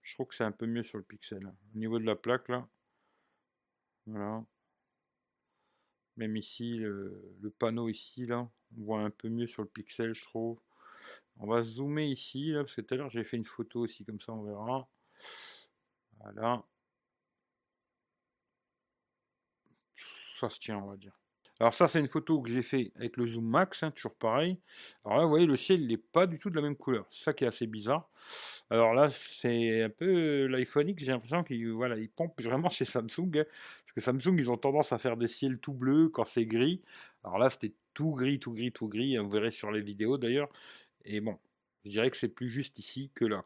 Je 0.02 0.14
trouve 0.16 0.28
que 0.28 0.36
c'est 0.36 0.44
un 0.44 0.52
peu 0.52 0.66
mieux 0.66 0.84
sur 0.84 0.98
le 0.98 1.04
Pixel. 1.04 1.46
Au 1.48 1.78
niveau 1.78 2.00
de 2.00 2.06
la 2.06 2.16
plaque, 2.16 2.50
là. 2.50 2.68
Voilà. 4.06 4.44
Même 6.18 6.36
ici, 6.36 6.78
le, 6.78 7.36
le 7.40 7.50
panneau 7.52 7.90
ici, 7.90 8.26
là, 8.26 8.50
on 8.78 8.84
voit 8.84 9.02
un 9.02 9.10
peu 9.10 9.30
mieux 9.30 9.48
sur 9.48 9.62
le 9.64 9.70
Pixel, 9.70 10.14
je 10.14 10.24
trouve. 10.24 10.60
On 11.38 11.48
va 11.48 11.64
zoomer 11.64 12.08
ici, 12.08 12.52
là, 12.52 12.64
parce 12.64 12.76
que 12.76 12.82
tout 12.82 12.94
à 12.94 12.98
l'heure, 12.98 13.10
j'ai 13.10 13.24
fait 13.24 13.38
une 13.38 13.46
photo 13.46 13.82
aussi, 13.82 14.06
comme 14.06 14.20
ça, 14.20 14.34
on 14.34 14.44
verra. 14.44 14.90
Voilà. 16.20 16.64
Ça 20.40 20.50
se 20.50 20.60
tient, 20.60 20.78
on 20.78 20.88
va 20.88 20.98
dire. 20.98 21.21
Alors 21.62 21.76
ça, 21.76 21.88
c'est 21.88 22.00
une 22.00 22.08
photo 22.08 22.41
que 22.41 22.50
j'ai 22.50 22.63
fait 22.63 22.91
avec 22.95 23.17
le 23.17 23.28
zoom 23.28 23.45
max, 23.47 23.84
hein, 23.84 23.91
toujours 23.91 24.15
pareil. 24.15 24.58
Alors 25.06 25.19
là, 25.19 25.24
vous 25.26 25.30
voyez, 25.30 25.45
le 25.45 25.56
ciel, 25.58 25.86
n'est 25.86 25.97
pas 25.97 26.26
du 26.26 26.39
tout 26.39 26.50
de 26.50 26.56
la 26.56 26.62
même 26.63 26.76
couleur. 26.76 27.06
C'est 27.12 27.24
ça 27.26 27.34
qui 27.34 27.43
est 27.43 27.47
assez 27.47 27.67
bizarre. 27.67 28.10
Alors 28.71 28.93
là, 28.95 29.10
c'est 29.10 29.84
un 29.84 29.89
peu 29.89 30.06
euh, 30.08 30.47
l'iPhone 30.47 30.89
X, 30.89 31.04
j'ai 31.04 31.12
l'impression 31.12 31.43
qu'il 31.43 31.69
voilà, 31.71 31.97
il 32.00 32.10
pompe 32.10 32.41
vraiment 32.41 32.69
chez 32.71 32.86
Samsung. 32.86 33.30
hein. 33.38 33.45
parce 33.45 33.93
que 33.95 34.02
Samsung, 34.02 34.38
ils 34.39 34.50
ont 34.52 34.58
tendance 34.58 34.91
à 34.93 34.97
faire 34.97 35.17
des 35.17 35.28
ciels 35.28 35.60
tout 35.60 35.74
bleus 35.74 36.10
quand 36.10 36.26
c'est 36.26 36.47
gris. 36.47 36.82
Alors 37.24 37.38
là, 37.38 37.50
c'était 37.50 37.76
tout 37.93 38.12
gris, 38.13 38.39
tout 38.39 38.54
gris, 38.54 38.71
tout 38.71 38.88
gris. 38.89 39.17
hein, 39.17 39.21
Vous 39.24 39.30
verrez 39.30 39.52
sur 39.52 39.71
les 39.71 39.82
vidéos 39.82 40.17
d'ailleurs. 40.17 40.50
Et 41.06 41.21
bon, 41.21 41.39
je 41.86 41.91
dirais 41.91 42.10
que 42.12 42.17
c'est 42.17 42.30
plus 42.30 42.50
juste 42.50 42.80
ici 42.80 43.12
que 43.15 43.26
là. 43.26 43.45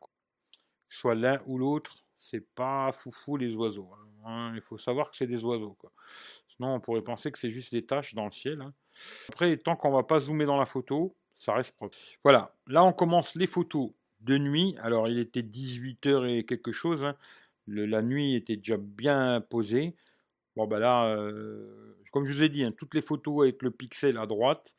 soit 0.90 1.16
l'un 1.16 1.42
ou 1.48 1.58
l'autre, 1.60 1.96
c'est 2.20 2.48
pas 2.56 2.92
foufou 2.94 3.38
les 3.38 3.56
oiseaux. 3.56 3.92
Hein. 4.26 4.52
Il 4.56 4.62
faut 4.62 4.78
savoir 4.78 5.10
que 5.10 5.16
c'est 5.16 5.28
des 5.28 5.44
oiseaux. 5.44 5.78
Sinon, 6.48 6.76
on 6.76 6.80
pourrait 6.80 7.02
penser 7.02 7.32
que 7.32 7.40
c'est 7.40 7.52
juste 7.52 7.72
des 7.74 7.86
taches 7.86 8.14
dans 8.16 8.26
le 8.26 8.32
ciel. 8.32 8.62
hein. 8.62 8.74
Après, 9.30 9.56
tant 9.58 9.76
qu'on 9.76 9.92
va 9.92 10.04
pas 10.04 10.20
zoomer 10.20 10.46
dans 10.46 10.58
la 10.60 10.66
photo, 10.66 11.16
ça 11.38 11.54
reste 11.54 11.76
propre. 11.76 11.98
Voilà, 12.24 12.56
là 12.68 12.84
on 12.84 12.94
commence 12.94 13.36
les 13.36 13.48
photos 13.48 13.92
de 14.22 14.38
nuit. 14.38 14.76
Alors 14.82 15.08
il 15.10 15.20
était 15.20 15.42
18h 15.44 16.26
et 16.28 16.46
quelque 16.46 16.72
chose. 16.72 17.06
hein. 17.06 17.16
La 17.68 18.02
nuit 18.02 18.36
était 18.36 18.58
déjà 18.58 18.78
bien 18.78 19.42
posée. 19.42 19.96
Bon 20.56 20.68
bah 20.68 20.80
là, 20.80 21.08
euh, 21.10 21.98
comme 22.12 22.26
je 22.26 22.34
vous 22.34 22.44
ai 22.44 22.50
dit, 22.50 22.66
toutes 22.78 22.94
les 22.94 23.02
photos 23.02 23.44
avec 23.44 23.62
le 23.64 23.72
pixel 23.72 24.18
à 24.18 24.26
droite, 24.28 24.74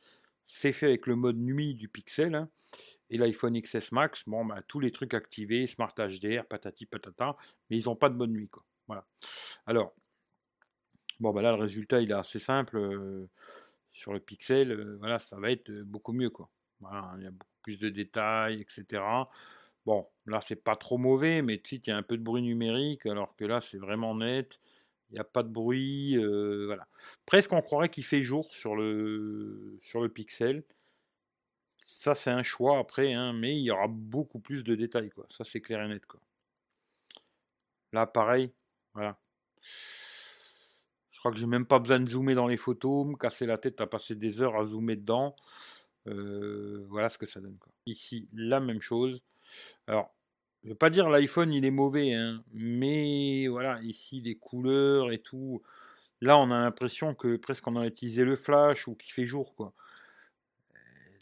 c'est 0.46 0.72
fait 0.72 0.86
avec 0.86 1.06
le 1.06 1.16
mode 1.16 1.36
nuit 1.38 1.74
du 1.74 1.88
pixel. 1.88 2.46
Et 3.10 3.18
l'iPhone 3.18 3.60
XS 3.60 3.92
Max, 3.92 4.24
bon 4.26 4.44
bah 4.46 4.62
tous 4.66 4.80
les 4.80 4.90
trucs 4.92 5.14
activés, 5.14 5.66
Smart 5.66 5.92
HDR, 5.96 6.44
patati 6.46 6.86
patata, 6.86 7.36
mais 7.70 7.78
ils 7.78 7.84
n'ont 7.86 7.96
pas 7.96 8.08
de 8.08 8.16
mode 8.16 8.30
nuit 8.30 8.48
quoi. 8.48 8.64
Voilà. 8.86 9.04
Alors, 9.66 9.94
bon 11.20 11.32
bah 11.32 11.42
là 11.42 11.52
le 11.52 11.60
résultat 11.62 12.00
il 12.00 12.10
est 12.10 12.14
assez 12.14 12.38
simple. 12.38 12.76
euh, 12.78 13.28
sur 13.92 14.12
le 14.14 14.20
pixel, 14.20 14.72
euh, 14.72 14.96
voilà, 15.00 15.18
ça 15.18 15.38
va 15.40 15.50
être 15.52 15.70
euh, 15.70 15.82
beaucoup 15.84 16.12
mieux 16.12 16.30
quoi. 16.30 16.50
Il 16.82 17.24
y 17.24 17.26
a 17.26 17.30
beaucoup 17.32 17.50
plus 17.62 17.80
de 17.80 17.88
détails, 17.90 18.60
etc. 18.62 19.26
Bon, 19.86 20.08
là 20.26 20.40
c'est 20.42 20.56
pas 20.64 20.76
trop 20.76 20.98
mauvais, 20.98 21.42
mais 21.42 21.58
tu 21.60 21.76
sais, 21.76 21.82
il 21.86 21.90
y 21.90 21.92
a 21.92 21.96
un 21.98 22.02
peu 22.04 22.16
de 22.18 22.22
bruit 22.22 22.42
numérique, 22.42 23.06
alors 23.06 23.36
que 23.36 23.44
là 23.46 23.60
c'est 23.62 23.78
vraiment 23.78 24.14
net. 24.16 24.60
Il 25.10 25.14
n'y 25.14 25.20
a 25.20 25.24
pas 25.24 25.42
de 25.44 25.48
bruit, 25.50 26.16
voilà. 26.66 26.88
Presque 27.26 27.52
on 27.52 27.62
croirait 27.62 27.88
qu'il 27.90 28.04
fait 28.04 28.22
jour 28.22 28.52
sur 28.54 28.76
le 28.76 29.80
pixel. 30.14 30.64
Ça 31.78 32.14
c'est 32.14 32.30
un 32.30 32.42
choix 32.42 32.78
après, 32.78 33.14
hein, 33.14 33.32
mais 33.32 33.54
il 33.56 33.62
y 33.62 33.70
aura 33.70 33.86
beaucoup 33.88 34.40
plus 34.40 34.62
de 34.62 34.74
détails 34.74 35.08
quoi. 35.08 35.26
Ça 35.30 35.42
c'est 35.42 35.62
clair 35.62 35.82
et 35.82 35.88
net. 35.88 36.02
Là 37.92 38.06
pareil, 38.06 38.52
voilà. 38.96 39.18
Je 41.10 41.18
crois 41.18 41.30
que 41.30 41.36
j'ai 41.36 41.46
même 41.46 41.66
pas 41.66 41.78
besoin 41.78 41.98
de 41.98 42.08
zoomer 42.08 42.34
dans 42.34 42.46
les 42.46 42.56
photos, 42.56 43.06
me 43.06 43.14
casser 43.14 43.44
la 43.44 43.58
tête 43.58 43.80
à 43.82 43.86
passer 43.86 44.14
des 44.14 44.40
heures 44.40 44.56
à 44.56 44.64
zoomer 44.64 44.96
dedans. 44.96 45.36
Euh, 46.06 46.86
voilà 46.88 47.10
ce 47.10 47.18
que 47.18 47.26
ça 47.26 47.40
donne. 47.40 47.58
Ici, 47.84 48.26
la 48.32 48.58
même 48.58 48.80
chose. 48.80 49.20
Alors, 49.86 50.14
je 50.62 50.68
ne 50.68 50.72
veux 50.72 50.78
pas 50.78 50.88
dire 50.88 51.10
l'iPhone 51.10 51.52
il 51.52 51.64
est 51.66 51.70
mauvais, 51.70 52.14
hein, 52.14 52.42
mais 52.52 53.48
voilà, 53.48 53.80
ici 53.82 54.20
les 54.22 54.36
couleurs 54.36 55.12
et 55.12 55.18
tout. 55.18 55.62
Là, 56.22 56.38
on 56.38 56.50
a 56.50 56.58
l'impression 56.58 57.14
que 57.14 57.36
presque 57.36 57.66
on 57.68 57.76
a 57.76 57.86
utilisé 57.86 58.24
le 58.24 58.36
flash 58.36 58.88
ou 58.88 58.94
qu'il 58.94 59.12
fait 59.12 59.26
jour, 59.26 59.54
quoi. 59.56 59.74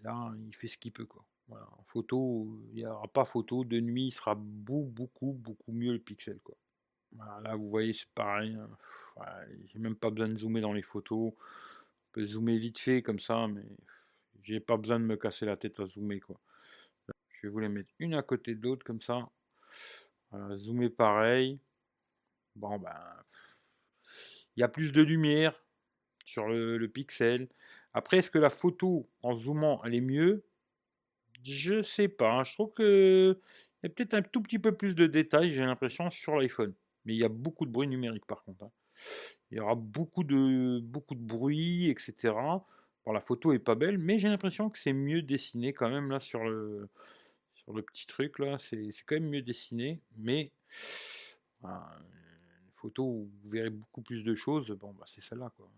là, 0.02 0.32
il 0.38 0.54
fait 0.54 0.68
ce 0.68 0.78
qu'il 0.78 0.92
peut, 0.92 1.06
quoi. 1.06 1.24
Voilà. 1.48 1.66
En 1.78 1.82
photo, 1.82 2.60
il 2.72 2.76
n'y 2.76 2.86
aura 2.86 3.08
pas 3.08 3.24
photo. 3.24 3.64
De 3.64 3.80
nuit, 3.80 4.06
il 4.08 4.12
sera 4.12 4.34
beaucoup, 4.36 4.90
beaucoup, 4.90 5.32
beaucoup 5.32 5.72
mieux 5.72 5.92
le 5.92 5.98
pixel, 5.98 6.38
quoi. 6.44 6.56
Voilà, 7.14 7.40
là, 7.40 7.56
vous 7.56 7.68
voyez, 7.70 7.92
c'est 7.92 8.08
pareil. 8.10 8.54
hein. 8.56 8.68
J'ai 9.66 9.78
même 9.78 9.96
pas 9.96 10.10
besoin 10.10 10.28
de 10.28 10.36
zoomer 10.36 10.60
dans 10.60 10.72
les 10.72 10.82
photos. 10.82 11.32
On 11.32 12.12
peut 12.12 12.26
zoomer 12.26 12.58
vite 12.58 12.78
fait 12.78 13.02
comme 13.02 13.18
ça, 13.20 13.46
mais 13.48 13.64
j'ai 14.42 14.60
pas 14.60 14.76
besoin 14.76 14.98
de 15.00 15.04
me 15.04 15.16
casser 15.16 15.46
la 15.46 15.56
tête 15.56 15.78
à 15.80 15.84
zoomer, 15.86 16.20
quoi. 16.20 16.40
Je 17.30 17.46
vais 17.46 17.52
vous 17.52 17.60
les 17.60 17.68
mettre 17.68 17.92
une 17.98 18.14
à 18.14 18.22
côté 18.22 18.54
de 18.54 18.62
l'autre 18.62 18.84
comme 18.84 19.00
ça. 19.00 19.28
Zoomer 20.56 20.90
pareil. 20.90 21.60
Bon, 22.56 22.78
ben, 22.78 23.24
il 24.56 24.60
y 24.60 24.62
a 24.64 24.68
plus 24.68 24.92
de 24.92 25.02
lumière 25.02 25.60
sur 26.24 26.48
le, 26.48 26.78
le 26.78 26.88
pixel. 26.88 27.48
Après, 27.92 28.18
est-ce 28.18 28.30
que 28.30 28.38
la 28.38 28.50
photo 28.50 29.08
en 29.22 29.34
zoomant, 29.34 29.82
elle 29.84 29.94
est 29.94 30.00
mieux? 30.00 30.44
Je 31.44 31.82
sais 31.82 32.08
pas. 32.08 32.32
hein. 32.32 32.44
Je 32.44 32.54
trouve 32.54 32.72
que 32.72 33.38
il 33.82 33.86
y 33.88 33.90
a 33.90 33.94
peut-être 33.94 34.14
un 34.14 34.22
tout 34.22 34.42
petit 34.42 34.58
peu 34.58 34.76
plus 34.76 34.94
de 34.94 35.06
détails, 35.06 35.52
j'ai 35.52 35.60
l'impression, 35.62 36.10
sur 36.10 36.36
l'iPhone. 36.36 36.74
Mais 37.04 37.14
il 37.14 37.18
y 37.18 37.24
a 37.24 37.28
beaucoup 37.28 37.66
de 37.66 37.70
bruit 37.70 37.88
numérique 37.88 38.26
par 38.26 38.42
contre. 38.44 38.64
hein. 38.64 38.70
Il 39.50 39.58
y 39.58 39.60
aura 39.60 39.74
beaucoup 39.74 40.24
de, 40.24 40.80
beaucoup 40.80 41.14
de 41.14 41.20
bruit, 41.22 41.90
etc. 41.90 42.64
La 43.06 43.20
photo 43.20 43.52
est 43.52 43.58
pas 43.58 43.74
belle, 43.74 43.98
mais 43.98 44.18
j'ai 44.18 44.28
l'impression 44.28 44.70
que 44.70 44.78
c'est 44.78 44.92
mieux 44.94 45.22
dessiné 45.22 45.72
quand 45.74 45.90
même 45.90 46.10
là 46.10 46.20
sur 46.20 46.44
le, 46.44 46.88
sur 47.54 47.72
le 47.74 47.82
petit 47.82 48.06
truc 48.06 48.38
là. 48.38 48.58
C'est 48.58 48.88
quand 49.06 49.16
même 49.16 49.28
mieux 49.28 49.42
dessiné, 49.42 50.00
mais 50.16 50.50
voilà, 51.60 51.86
une 52.66 52.72
photo 52.72 53.04
où 53.04 53.30
vous 53.42 53.50
verrez 53.50 53.70
beaucoup 53.70 54.02
plus 54.02 54.24
de 54.24 54.34
choses. 54.34 54.70
Bon, 54.70 54.92
bah, 54.94 55.04
c'est 55.06 55.20
celle-là 55.20 55.50
quoi. 55.56 55.70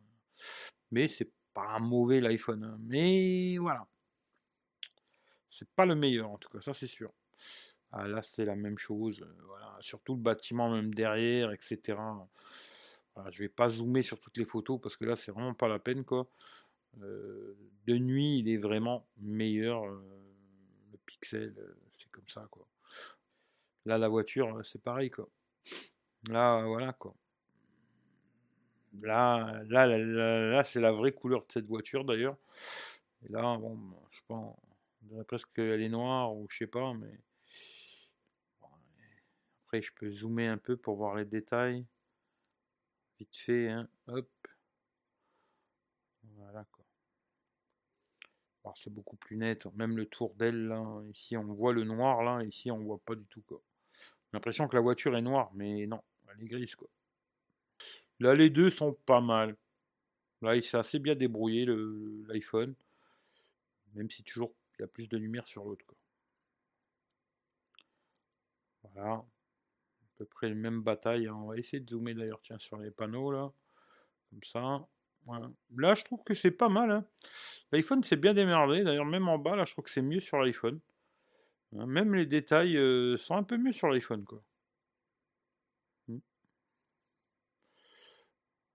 Mais 0.90 1.08
c'est 1.08 1.30
pas 1.54 1.66
un 1.76 1.80
mauvais 1.80 2.20
l'iPhone. 2.20 2.64
hein. 2.64 2.78
Mais 2.80 3.56
voilà. 3.58 3.86
C'est 5.48 5.68
pas 5.70 5.86
le 5.86 5.94
meilleur 5.94 6.30
en 6.30 6.38
tout 6.38 6.48
cas, 6.48 6.60
ça 6.60 6.72
c'est 6.72 6.86
sûr. 6.86 7.12
Ah, 7.98 8.06
là 8.08 8.20
c'est 8.20 8.44
la 8.44 8.56
même 8.56 8.76
chose. 8.78 9.26
Voilà. 9.46 9.76
Surtout 9.80 10.14
le 10.14 10.20
bâtiment 10.20 10.70
même 10.70 10.92
derrière, 10.92 11.52
etc. 11.52 11.98
Je 13.30 13.38
vais 13.42 13.48
pas 13.48 13.68
zoomer 13.68 14.02
sur 14.02 14.18
toutes 14.18 14.36
les 14.36 14.44
photos 14.44 14.78
parce 14.80 14.96
que 14.96 15.06
là 15.06 15.16
c'est 15.16 15.32
vraiment 15.32 15.54
pas 15.54 15.68
la 15.68 15.78
peine 15.78 16.04
quoi. 16.04 16.28
De 16.94 17.56
nuit 17.98 18.40
il 18.40 18.48
est 18.50 18.58
vraiment 18.58 19.06
meilleur. 19.16 19.86
le 19.86 20.98
pixel, 21.06 21.54
c'est 21.96 22.10
comme 22.10 22.28
ça 22.28 22.46
quoi. 22.50 22.66
Là 23.86 23.96
la 23.96 24.08
voiture 24.08 24.62
c'est 24.64 24.82
pareil 24.82 25.10
quoi. 25.10 25.28
Là 26.28 26.62
voilà 26.66 26.92
quoi. 26.92 27.14
Là, 29.02 29.62
là, 29.68 29.86
là, 29.86 30.46
là, 30.50 30.64
c'est 30.64 30.80
la 30.80 30.92
vraie 30.92 31.12
couleur 31.12 31.40
de 31.40 31.52
cette 31.52 31.66
voiture 31.66 32.04
d'ailleurs. 32.04 32.36
Là, 33.28 33.58
bon, 33.58 33.78
je 34.10 34.20
dirait 35.02 35.24
presque 35.24 35.52
qu'elle 35.54 35.82
est 35.82 35.88
noire 35.88 36.34
ou 36.34 36.46
je 36.50 36.58
sais 36.58 36.66
pas, 36.66 36.94
mais 36.94 37.18
je 39.82 39.92
peux 39.92 40.10
zoomer 40.10 40.48
un 40.48 40.58
peu 40.58 40.76
pour 40.76 40.96
voir 40.96 41.14
les 41.16 41.24
détails. 41.24 41.86
Vite 43.18 43.36
fait, 43.36 43.68
hein, 43.68 43.88
hop. 44.08 44.28
Voilà 46.36 46.64
quoi. 46.72 46.84
C'est 48.74 48.92
beaucoup 48.92 49.16
plus 49.16 49.36
net. 49.36 49.66
Même 49.74 49.96
le 49.96 50.06
tour 50.06 50.34
d'aile 50.34 50.66
là, 50.66 50.84
ici 51.10 51.36
on 51.36 51.44
voit 51.44 51.72
le 51.72 51.84
noir 51.84 52.22
là, 52.22 52.42
ici 52.44 52.70
on 52.70 52.78
voit 52.78 52.98
pas 52.98 53.14
du 53.14 53.24
tout 53.26 53.42
quoi. 53.42 53.60
L'impression 54.32 54.68
que 54.68 54.76
la 54.76 54.82
voiture 54.82 55.16
est 55.16 55.22
noire, 55.22 55.50
mais 55.54 55.86
non, 55.86 56.02
elle 56.28 56.42
est 56.42 56.48
grise 56.48 56.74
quoi. 56.74 56.88
Là, 58.18 58.34
les 58.34 58.50
deux 58.50 58.70
sont 58.70 58.92
pas 58.92 59.20
mal. 59.20 59.56
Là, 60.42 60.56
il 60.56 60.62
s'est 60.62 60.78
assez 60.78 60.98
bien 60.98 61.14
débrouillé, 61.14 61.66
l'iPhone. 62.28 62.74
Même 63.94 64.10
si 64.10 64.22
toujours 64.22 64.52
il 64.78 64.82
y 64.82 64.84
a 64.84 64.88
plus 64.88 65.08
de 65.08 65.16
lumière 65.16 65.46
sur 65.48 65.64
l'autre. 65.64 65.84
Voilà. 68.82 69.24
Peu 70.16 70.24
près 70.24 70.48
la 70.48 70.54
même 70.54 70.82
bataille. 70.82 71.26
hein. 71.28 71.34
On 71.34 71.46
va 71.48 71.56
essayer 71.58 71.80
de 71.80 71.88
zoomer 71.90 72.14
d'ailleurs, 72.14 72.40
tiens, 72.42 72.58
sur 72.58 72.78
les 72.78 72.90
panneaux 72.90 73.30
là. 73.32 73.52
Comme 74.30 74.42
ça. 74.44 74.86
Voilà. 75.26 75.50
Là, 75.76 75.94
je 75.94 76.04
trouve 76.04 76.22
que 76.24 76.34
c'est 76.34 76.50
pas 76.52 76.68
mal. 76.68 76.90
hein. 76.90 77.04
L'iPhone 77.72 78.02
s'est 78.02 78.16
bien 78.16 78.34
démerdé. 78.34 78.84
D'ailleurs, 78.84 79.04
même 79.06 79.28
en 79.28 79.38
bas, 79.38 79.56
là, 79.56 79.64
je 79.64 79.72
trouve 79.72 79.84
que 79.84 79.90
c'est 79.90 80.02
mieux 80.02 80.20
sur 80.20 80.38
l'iPhone. 80.40 80.80
Hein, 81.76 81.86
Même 81.86 82.14
les 82.14 82.26
détails 82.26 82.76
euh, 82.76 83.16
sont 83.18 83.36
un 83.36 83.42
peu 83.42 83.56
mieux 83.58 83.72
sur 83.72 83.88
l'iPhone, 83.88 84.24
quoi. 84.24 84.42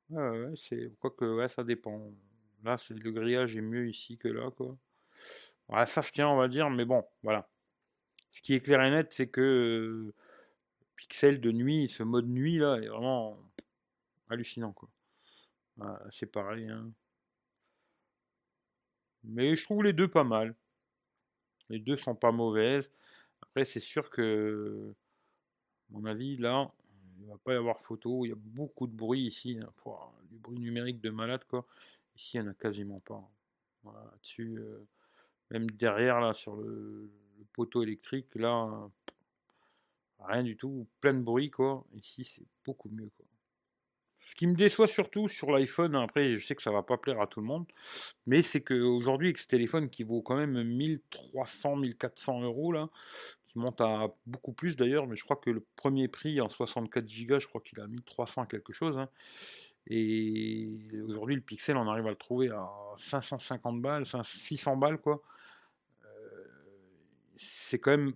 Ouais, 0.09 0.29
ouais, 0.29 0.53
c'est 0.55 0.91
quoi 0.99 1.11
que 1.11 1.25
ouais, 1.37 1.47
ça 1.47 1.63
dépend. 1.63 2.11
Là, 2.63 2.77
c'est 2.77 2.93
le 2.93 3.11
grillage 3.11 3.55
est 3.55 3.61
mieux 3.61 3.89
ici 3.89 4.17
que 4.17 4.27
là, 4.27 4.51
quoi. 4.51 4.77
Ouais, 5.69 5.85
ça 5.85 6.01
se 6.01 6.11
tient, 6.13 6.29
on 6.29 6.37
va 6.37 6.47
dire, 6.49 6.69
mais 6.69 6.85
bon, 6.85 7.05
voilà. 7.23 7.49
Ce 8.31 8.41
qui 8.41 8.55
est 8.55 8.61
clair 8.61 8.81
et 8.83 8.91
net, 8.91 9.13
c'est 9.13 9.29
que 9.29 9.41
euh, 9.41 10.13
Pixel 11.01 11.41
de 11.41 11.51
nuit, 11.51 11.89
ce 11.89 12.03
mode 12.03 12.27
nuit 12.27 12.59
là, 12.59 12.75
est 12.75 12.87
vraiment 12.87 13.39
hallucinant, 14.29 14.71
quoi. 14.71 14.87
Voilà, 15.75 15.99
c'est 16.11 16.31
pareil, 16.31 16.69
hein. 16.69 16.91
Mais 19.23 19.55
je 19.55 19.63
trouve 19.63 19.81
les 19.81 19.93
deux 19.93 20.07
pas 20.07 20.23
mal. 20.23 20.55
Les 21.69 21.79
deux 21.79 21.97
sont 21.97 22.13
pas 22.13 22.31
mauvaises. 22.31 22.91
Après, 23.41 23.65
c'est 23.65 23.79
sûr 23.79 24.11
que, 24.11 24.93
à 25.89 25.93
mon 25.93 26.05
avis, 26.05 26.37
là, 26.37 26.71
il 27.19 27.25
va 27.25 27.37
pas 27.39 27.53
y 27.53 27.57
avoir 27.57 27.79
photo. 27.79 28.23
Il 28.25 28.29
y 28.29 28.33
a 28.33 28.37
beaucoup 28.37 28.85
de 28.85 28.95
bruit 28.95 29.25
ici, 29.25 29.59
hein, 29.59 29.73
du 30.29 30.37
bruit 30.37 30.59
numérique 30.59 31.01
de 31.01 31.09
malade, 31.09 31.43
quoi. 31.45 31.65
Ici, 32.15 32.37
il 32.37 32.43
n'y 32.43 32.47
en 32.47 32.51
a 32.51 32.53
quasiment 32.53 32.99
pas. 32.99 33.27
Voilà, 33.81 34.03
là-dessus, 34.03 34.55
euh, 34.59 34.87
même 35.49 35.67
derrière, 35.71 36.19
là, 36.19 36.33
sur 36.33 36.55
le 36.55 37.09
poteau 37.53 37.81
électrique, 37.81 38.35
là, 38.35 38.87
rien 40.27 40.43
du 40.43 40.57
tout, 40.57 40.87
plein 40.99 41.13
de 41.13 41.21
bruit, 41.21 41.49
quoi. 41.51 41.85
Ici, 41.93 42.23
c'est 42.23 42.45
beaucoup 42.65 42.89
mieux, 42.89 43.09
quoi. 43.17 43.25
Ce 44.29 44.35
qui 44.35 44.47
me 44.47 44.55
déçoit 44.55 44.87
surtout 44.87 45.27
sur 45.27 45.51
l'iPhone, 45.51 45.95
hein, 45.95 46.03
après, 46.03 46.35
je 46.35 46.45
sais 46.45 46.55
que 46.55 46.61
ça 46.61 46.71
va 46.71 46.83
pas 46.83 46.97
plaire 46.97 47.19
à 47.21 47.27
tout 47.27 47.41
le 47.41 47.45
monde, 47.47 47.65
mais 48.25 48.41
c'est 48.41 48.61
qu'aujourd'hui, 48.61 49.27
avec 49.27 49.37
ce 49.37 49.47
téléphone 49.47 49.89
qui 49.89 50.03
vaut 50.03 50.21
quand 50.21 50.37
même 50.37 50.63
1300, 50.63 51.75
1400 51.75 52.41
euros, 52.41 52.71
là, 52.71 52.89
qui 53.47 53.59
monte 53.59 53.81
à 53.81 54.07
beaucoup 54.25 54.53
plus 54.53 54.75
d'ailleurs, 54.77 55.05
mais 55.05 55.17
je 55.17 55.25
crois 55.25 55.35
que 55.35 55.49
le 55.49 55.65
premier 55.75 56.07
prix 56.07 56.39
en 56.39 56.47
64 56.47 57.05
Go, 57.25 57.39
je 57.39 57.47
crois 57.47 57.61
qu'il 57.61 57.79
a 57.81 57.87
1300 57.87 58.45
quelque 58.45 58.71
chose. 58.71 58.97
hein. 58.97 59.09
Et 59.87 60.79
aujourd'hui, 61.03 61.35
le 61.35 61.41
Pixel, 61.41 61.75
on 61.75 61.87
arrive 61.87 62.05
à 62.07 62.11
le 62.11 62.15
trouver 62.15 62.49
à 62.49 62.69
550 62.95 63.81
balles, 63.81 64.05
500 64.05 64.23
600 64.23 64.77
balles, 64.77 64.99
quoi. 64.99 65.21
Euh, 66.05 66.45
c'est 67.35 67.79
quand 67.79 67.91
même 67.91 68.13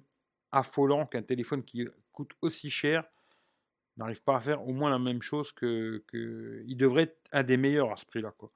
affolant 0.55 1.05
qu'un 1.05 1.21
téléphone 1.23 1.63
qui 1.63 1.85
coûte 2.13 2.31
aussi 2.41 2.69
cher 2.69 3.05
n'arrive 3.97 4.23
pas 4.23 4.37
à 4.37 4.39
faire 4.39 4.63
au 4.67 4.73
moins 4.73 4.89
la 4.89 4.99
même 4.99 5.21
chose 5.21 5.51
que, 5.51 6.03
il 6.67 6.77
devrait 6.77 7.03
être 7.03 7.19
un 7.31 7.43
des 7.43 7.57
meilleurs 7.57 7.91
à 7.91 7.97
ce 7.97 8.05
prix-là, 8.05 8.31
quoi. 8.37 8.51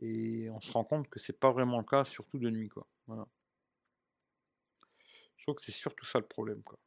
Et 0.00 0.50
on 0.50 0.60
se 0.60 0.72
rend 0.72 0.84
compte 0.84 1.08
que 1.10 1.18
c'est 1.20 1.38
pas 1.38 1.52
vraiment 1.52 1.78
le 1.80 1.84
cas, 1.86 2.04
surtout 2.04 2.38
de 2.38 2.50
nuit, 2.50 2.68
quoi. 2.68 2.86
Voilà. 3.06 3.26
Je 5.36 5.42
trouve 5.44 5.56
que 5.56 5.62
c'est 5.62 5.72
surtout 5.72 6.06
ça 6.06 6.18
le 6.20 6.26
problème, 6.26 6.62
quoi. 6.62 6.78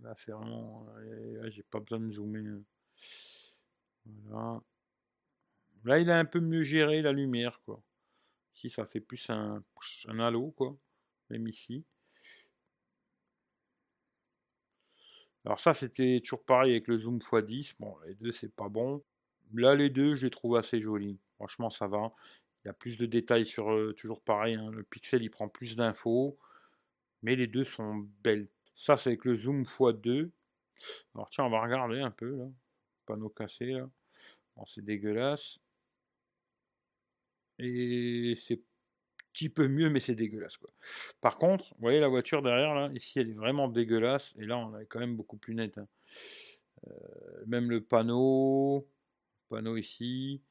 Là, 0.00 0.12
c'est 0.16 0.32
vraiment. 0.32 0.86
euh, 0.98 1.50
j'ai 1.50 1.62
pas 1.62 1.80
besoin 1.80 2.00
de 2.00 2.12
zoomer. 2.12 2.46
euh. 2.46 2.64
Voilà. 4.26 4.62
Là, 5.84 5.98
il 6.00 6.10
a 6.10 6.18
un 6.18 6.24
peu 6.24 6.40
mieux 6.40 6.62
géré 6.62 7.02
la 7.02 7.12
lumière, 7.12 7.60
quoi. 7.64 7.82
Ici, 8.56 8.70
ça 8.70 8.86
fait 8.86 9.00
plus 9.00 9.30
un, 9.30 9.62
un 10.08 10.18
halo, 10.20 10.52
quoi. 10.52 10.76
Ici. 11.32 11.84
Alors 15.44 15.58
ça, 15.58 15.74
c'était 15.74 16.20
toujours 16.22 16.44
pareil 16.44 16.72
avec 16.72 16.88
le 16.88 16.98
zoom 16.98 17.18
x10. 17.18 17.74
Bon, 17.80 17.96
les 18.06 18.14
deux, 18.14 18.32
c'est 18.32 18.54
pas 18.54 18.68
bon. 18.68 19.02
Là, 19.54 19.74
les 19.74 19.90
deux, 19.90 20.14
je 20.14 20.26
les 20.26 20.30
trouve 20.30 20.56
assez 20.56 20.80
jolis. 20.80 21.18
Franchement, 21.36 21.70
ça 21.70 21.88
va. 21.88 22.12
Il 22.64 22.68
y 22.68 22.70
a 22.70 22.74
plus 22.74 22.96
de 22.96 23.06
détails 23.06 23.46
sur... 23.46 23.72
euh, 23.72 23.92
toujours 23.92 24.22
pareil, 24.22 24.54
hein, 24.54 24.70
le 24.70 24.84
pixel, 24.84 25.22
il 25.22 25.30
prend 25.30 25.48
plus 25.48 25.76
d'infos. 25.76 26.38
Mais 27.22 27.36
les 27.36 27.46
deux 27.46 27.64
sont 27.64 28.08
belles. 28.22 28.48
Ça, 28.74 28.96
c'est 28.96 29.10
avec 29.10 29.24
le 29.24 29.36
zoom 29.36 29.64
x2. 29.64 30.30
Alors 31.14 31.28
tiens, 31.30 31.44
on 31.44 31.50
va 31.50 31.62
regarder 31.62 32.00
un 32.00 32.10
peu, 32.10 32.36
là. 32.36 32.46
Panneau 33.06 33.28
cassé, 33.30 33.66
là. 33.66 33.88
Bon, 34.56 34.64
c'est 34.66 34.82
dégueulasse. 34.82 35.58
Et 37.58 38.36
c'est 38.36 38.62
petit 39.32 39.48
peu 39.48 39.68
mieux, 39.68 39.90
mais 39.90 40.00
c'est 40.00 40.14
dégueulasse, 40.14 40.56
quoi. 40.56 40.70
Par 41.20 41.38
contre, 41.38 41.70
vous 41.74 41.80
voyez 41.80 42.00
la 42.00 42.08
voiture 42.08 42.42
derrière, 42.42 42.74
là, 42.74 42.90
ici, 42.94 43.18
elle 43.18 43.30
est 43.30 43.34
vraiment 43.34 43.68
dégueulasse. 43.68 44.34
Et 44.38 44.44
là, 44.44 44.58
on 44.58 44.78
est 44.78 44.86
quand 44.86 45.00
même 45.00 45.16
beaucoup 45.16 45.36
plus 45.36 45.54
net. 45.54 45.78
hein. 45.78 45.88
Euh, 46.88 47.44
même 47.46 47.70
le 47.70 47.80
panneau, 47.80 48.88
panneau 49.48 49.76
ici, 49.76 50.42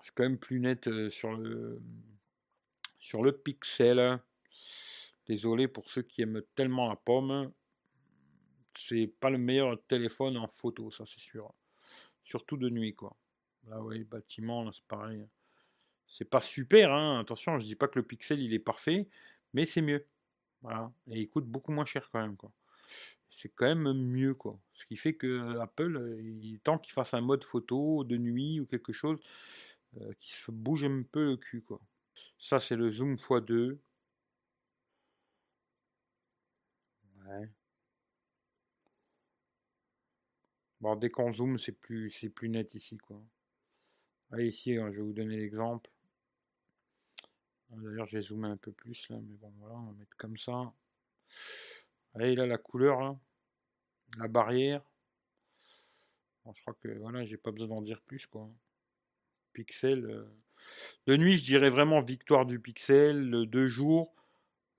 c'est 0.00 0.14
quand 0.14 0.22
même 0.22 0.38
plus 0.38 0.60
net 0.60 0.88
euh, 0.88 1.10
sur 1.10 1.32
le 1.34 1.80
sur 2.98 3.22
le 3.22 3.32
pixel. 3.32 4.18
Désolé 5.26 5.68
pour 5.68 5.90
ceux 5.90 6.02
qui 6.02 6.22
aiment 6.22 6.42
tellement 6.54 6.88
la 6.88 6.96
pomme. 6.96 7.52
C'est 8.76 9.06
pas 9.06 9.30
le 9.30 9.38
meilleur 9.38 9.80
téléphone 9.86 10.36
en 10.36 10.48
photo, 10.48 10.90
ça 10.90 11.04
c'est 11.04 11.20
sûr. 11.20 11.52
Surtout 12.24 12.56
de 12.56 12.70
nuit, 12.70 12.94
quoi. 12.94 13.16
Là, 13.68 13.80
oui, 13.82 14.04
bâtiment, 14.04 14.70
c'est 14.72 14.84
pareil. 14.84 15.26
C'est 16.12 16.26
pas 16.26 16.40
super, 16.40 16.92
hein. 16.92 17.20
Attention, 17.20 17.58
je 17.58 17.64
dis 17.64 17.74
pas 17.74 17.88
que 17.88 17.98
le 17.98 18.04
pixel 18.06 18.38
il 18.42 18.52
est 18.52 18.58
parfait, 18.58 19.08
mais 19.54 19.64
c'est 19.64 19.80
mieux. 19.80 20.06
Voilà. 20.62 20.92
Et 21.10 21.22
il 21.22 21.28
coûte 21.30 21.46
beaucoup 21.46 21.72
moins 21.72 21.86
cher 21.86 22.10
quand 22.12 22.20
même. 22.20 22.36
C'est 23.30 23.48
quand 23.54 23.74
même 23.74 23.94
mieux, 23.94 24.34
quoi. 24.34 24.60
Ce 24.74 24.84
qui 24.86 24.96
fait 24.96 25.14
que 25.14 25.58
Apple, 25.60 26.18
il, 26.20 26.60
tant 26.60 26.78
qu'il 26.78 26.92
fasse 26.92 27.14
un 27.14 27.22
mode 27.22 27.44
photo 27.44 28.04
de 28.04 28.18
nuit 28.18 28.60
ou 28.60 28.66
quelque 28.66 28.92
chose, 28.92 29.18
euh, 29.98 30.12
qui 30.20 30.32
se 30.32 30.50
bouge 30.50 30.84
un 30.84 31.02
peu 31.02 31.30
le 31.30 31.36
cul, 31.38 31.62
quoi. 31.62 31.80
Ça, 32.38 32.60
c'est 32.60 32.76
le 32.76 32.90
zoom 32.92 33.16
x2. 33.16 33.78
Ouais. 37.26 37.48
Bon, 40.82 40.96
dès 40.96 41.08
qu'on 41.08 41.32
zoom, 41.32 41.58
c'est 41.58 41.72
plus, 41.72 42.10
c'est 42.10 42.28
plus 42.28 42.50
net 42.50 42.74
ici, 42.74 42.98
quoi. 42.98 43.22
Allez, 44.32 44.48
ici, 44.48 44.76
hein, 44.76 44.90
je 44.90 44.96
vais 44.96 45.02
vous 45.06 45.12
donner 45.12 45.36
l'exemple. 45.36 45.91
D'ailleurs, 47.72 48.06
j'ai 48.06 48.22
zoomé 48.22 48.46
un 48.46 48.56
peu 48.56 48.70
plus 48.70 49.08
là, 49.08 49.16
mais 49.20 49.34
bon, 49.36 49.52
voilà, 49.58 49.74
on 49.74 49.86
va 49.86 49.92
mettre 49.98 50.16
comme 50.16 50.36
ça. 50.36 50.72
Allez, 52.14 52.34
là, 52.34 52.46
la 52.46 52.56
couleur, 52.56 53.18
la 54.18 54.28
barrière. 54.28 54.82
Je 56.54 56.60
crois 56.60 56.74
que 56.74 56.88
voilà, 56.98 57.24
j'ai 57.24 57.36
pas 57.36 57.50
besoin 57.50 57.68
d'en 57.68 57.82
dire 57.82 58.00
plus, 58.02 58.26
quoi. 58.26 58.48
Pixel. 59.54 60.04
euh, 60.04 60.24
De 61.06 61.16
nuit, 61.16 61.38
je 61.38 61.44
dirais 61.44 61.70
vraiment 61.70 62.02
victoire 62.02 62.46
du 62.46 62.60
pixel. 62.60 63.30
De 63.30 63.66
jour, 63.66 64.14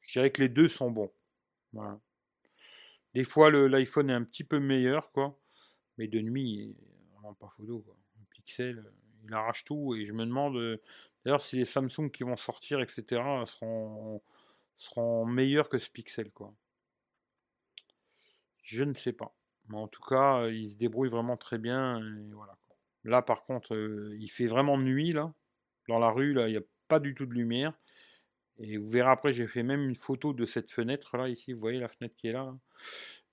je 0.01 0.13
dirais 0.13 0.31
que 0.31 0.41
les 0.41 0.49
deux 0.49 0.69
sont 0.69 0.91
bons. 0.91 1.11
Voilà. 1.73 1.99
Des 3.13 3.23
fois, 3.23 3.49
le- 3.49 3.67
l'iPhone 3.67 4.09
est 4.09 4.13
un 4.13 4.23
petit 4.23 4.43
peu 4.43 4.59
meilleur, 4.59 5.11
quoi. 5.11 5.39
Mais 5.97 6.07
de 6.07 6.19
nuit, 6.21 6.43
il 6.43 6.75
vraiment 7.13 7.33
pas 7.35 7.49
photo, 7.49 7.79
quoi. 7.81 7.95
Le 8.19 8.25
pixel, 8.31 8.79
euh, 8.79 8.91
il 9.25 9.33
arrache 9.33 9.63
tout. 9.65 9.95
Et 9.95 10.05
je 10.05 10.13
me 10.13 10.25
demande, 10.25 10.57
euh, 10.57 10.81
d'ailleurs, 11.23 11.41
si 11.41 11.57
les 11.57 11.65
Samsung 11.65 12.09
qui 12.11 12.23
vont 12.23 12.37
sortir, 12.37 12.81
etc., 12.81 13.21
seront, 13.45 14.21
seront 14.77 15.25
meilleurs 15.25 15.69
que 15.69 15.77
ce 15.79 15.89
pixel, 15.89 16.31
quoi. 16.31 16.53
Je 18.63 18.83
ne 18.83 18.93
sais 18.93 19.13
pas. 19.13 19.35
Mais 19.69 19.77
en 19.77 19.87
tout 19.87 20.03
cas, 20.03 20.41
euh, 20.41 20.53
il 20.53 20.69
se 20.69 20.75
débrouille 20.75 21.09
vraiment 21.09 21.37
très 21.37 21.57
bien. 21.57 22.01
Là, 23.03 23.21
par 23.21 23.43
contre, 23.43 23.75
euh, 23.75 24.15
il 24.19 24.29
fait 24.29 24.47
vraiment 24.47 24.77
nuit, 24.77 25.11
là. 25.11 25.33
Dans 25.89 25.99
la 25.99 26.09
rue, 26.09 26.33
là, 26.33 26.47
il 26.47 26.51
n'y 26.51 26.57
a 26.57 26.63
pas 26.87 26.99
du 26.99 27.13
tout 27.15 27.25
de 27.25 27.33
lumière. 27.33 27.73
Et 28.57 28.77
vous 28.77 28.87
verrez 28.89 29.09
après, 29.09 29.33
j'ai 29.33 29.47
fait 29.47 29.63
même 29.63 29.81
une 29.81 29.95
photo 29.95 30.33
de 30.33 30.45
cette 30.45 30.71
fenêtre 30.71 31.17
là, 31.17 31.27
ici. 31.27 31.53
Vous 31.53 31.59
voyez 31.59 31.79
la 31.79 31.87
fenêtre 31.87 32.15
qui 32.15 32.27
est 32.27 32.31
là. 32.33 32.45
là. 32.45 32.57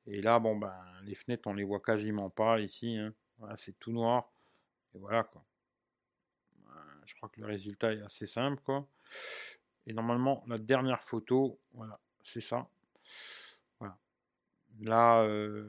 Et 0.07 0.23
là, 0.23 0.39
bon, 0.39 0.57
ben, 0.57 0.75
les 1.05 1.15
fenêtres, 1.15 1.49
on 1.49 1.55
les 1.55 1.65
voit 1.65 1.81
quasiment 1.81 2.31
pas 2.31 2.61
ici. 2.61 2.97
hein. 2.97 3.15
C'est 3.57 3.79
tout 3.79 3.93
noir. 3.93 4.33
Et 4.95 4.99
voilà, 4.99 5.25
quoi. 5.25 5.45
Je 7.07 7.15
crois 7.15 7.29
que 7.29 7.41
le 7.41 7.47
résultat 7.47 7.93
est 7.93 8.03
assez 8.03 8.27
simple, 8.27 8.63
quoi. 8.65 8.87
Et 9.87 9.93
normalement, 9.93 10.45
la 10.47 10.59
dernière 10.59 11.03
photo, 11.03 11.59
voilà, 11.73 11.99
c'est 12.23 12.41
ça. 12.41 12.69
Voilà. 13.79 13.99
Là, 14.81 15.23
euh, 15.23 15.65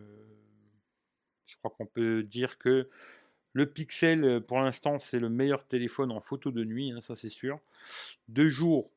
je 1.45 1.57
crois 1.57 1.71
qu'on 1.71 1.85
peut 1.85 2.23
dire 2.23 2.57
que 2.57 2.89
le 3.53 3.65
Pixel, 3.65 4.23
euh, 4.23 4.39
pour 4.39 4.59
l'instant, 4.59 4.99
c'est 4.99 5.19
le 5.19 5.29
meilleur 5.29 5.65
téléphone 5.67 6.11
en 6.11 6.21
photo 6.21 6.51
de 6.51 6.63
nuit, 6.63 6.91
hein, 6.91 7.01
ça 7.01 7.15
c'est 7.15 7.29
sûr. 7.29 7.59
De 8.27 8.47
jour, 8.47 8.91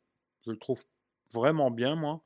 je 0.46 0.50
le 0.50 0.58
trouve 0.58 0.84
vraiment 1.32 1.70
bien, 1.70 1.96
moi. 1.96 2.22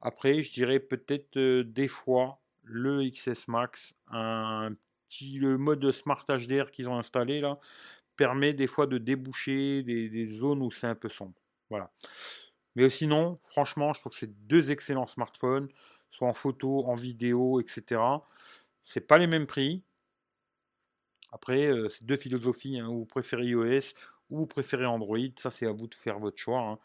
Après, 0.00 0.42
je 0.42 0.52
dirais 0.52 0.80
peut-être 0.80 1.36
euh, 1.36 1.62
des 1.62 1.88
fois 1.88 2.40
le 2.64 3.08
XS 3.08 3.48
Max, 3.48 3.94
un 4.08 4.74
petit 5.06 5.38
le 5.38 5.58
mode 5.58 5.90
Smart 5.92 6.24
HDR 6.28 6.70
qu'ils 6.70 6.88
ont 6.88 6.96
installé 6.98 7.40
là, 7.40 7.58
permet 8.20 8.52
des 8.52 8.66
fois 8.66 8.86
de 8.86 8.98
déboucher 8.98 9.82
des, 9.82 10.26
zones 10.26 10.60
où 10.60 10.70
c'est 10.70 10.86
un 10.86 10.94
peu 10.94 11.08
sombre. 11.08 11.32
Voilà. 11.70 11.90
Mais 12.76 12.90
sinon, 12.90 13.40
franchement, 13.46 13.94
je 13.94 14.00
trouve 14.00 14.12
que 14.12 14.18
c'est 14.18 14.46
deux 14.46 14.70
excellents 14.70 15.06
smartphones, 15.06 15.70
soit 16.10 16.28
en 16.28 16.34
photo, 16.34 16.84
en 16.84 16.92
vidéo, 16.92 17.62
etc. 17.62 18.20
C'est 18.84 19.00
pas 19.00 19.16
les 19.16 19.26
mêmes 19.26 19.46
prix. 19.46 19.82
Après, 21.32 21.68
euh, 21.68 21.88
c'est 21.88 22.04
deux 22.04 22.16
philosophies. 22.16 22.78
hein, 22.78 22.88
Ou 22.88 22.98
vous 22.98 23.06
préférez 23.06 23.46
iOS 23.46 23.94
ou 24.28 24.40
vous 24.40 24.46
préférez 24.46 24.84
Android. 24.84 25.16
Ça, 25.38 25.48
c'est 25.48 25.66
à 25.66 25.72
vous 25.72 25.86
de 25.88 25.94
faire 25.94 26.18
votre 26.18 26.36
choix. 26.36 26.60
hein. 26.60 26.78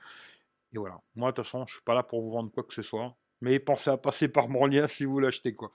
Et 0.74 0.78
voilà. 0.78 1.02
Moi, 1.16 1.32
de 1.32 1.36
toute 1.36 1.44
façon, 1.44 1.66
je 1.68 1.74
suis 1.74 1.84
pas 1.84 1.96
là 1.96 2.04
pour 2.04 2.22
vous 2.22 2.32
vendre 2.32 2.50
quoi 2.50 2.64
que 2.64 2.74
ce 2.74 2.82
soit. 2.82 3.14
Mais 3.42 3.60
pensez 3.60 3.90
à 3.90 3.98
passer 3.98 4.28
par 4.28 4.50
mon 4.50 4.66
lien 4.66 4.88
si 4.88 5.06
vous 5.06 5.20
l'achetez. 5.20 5.54
quoi. 5.54 5.70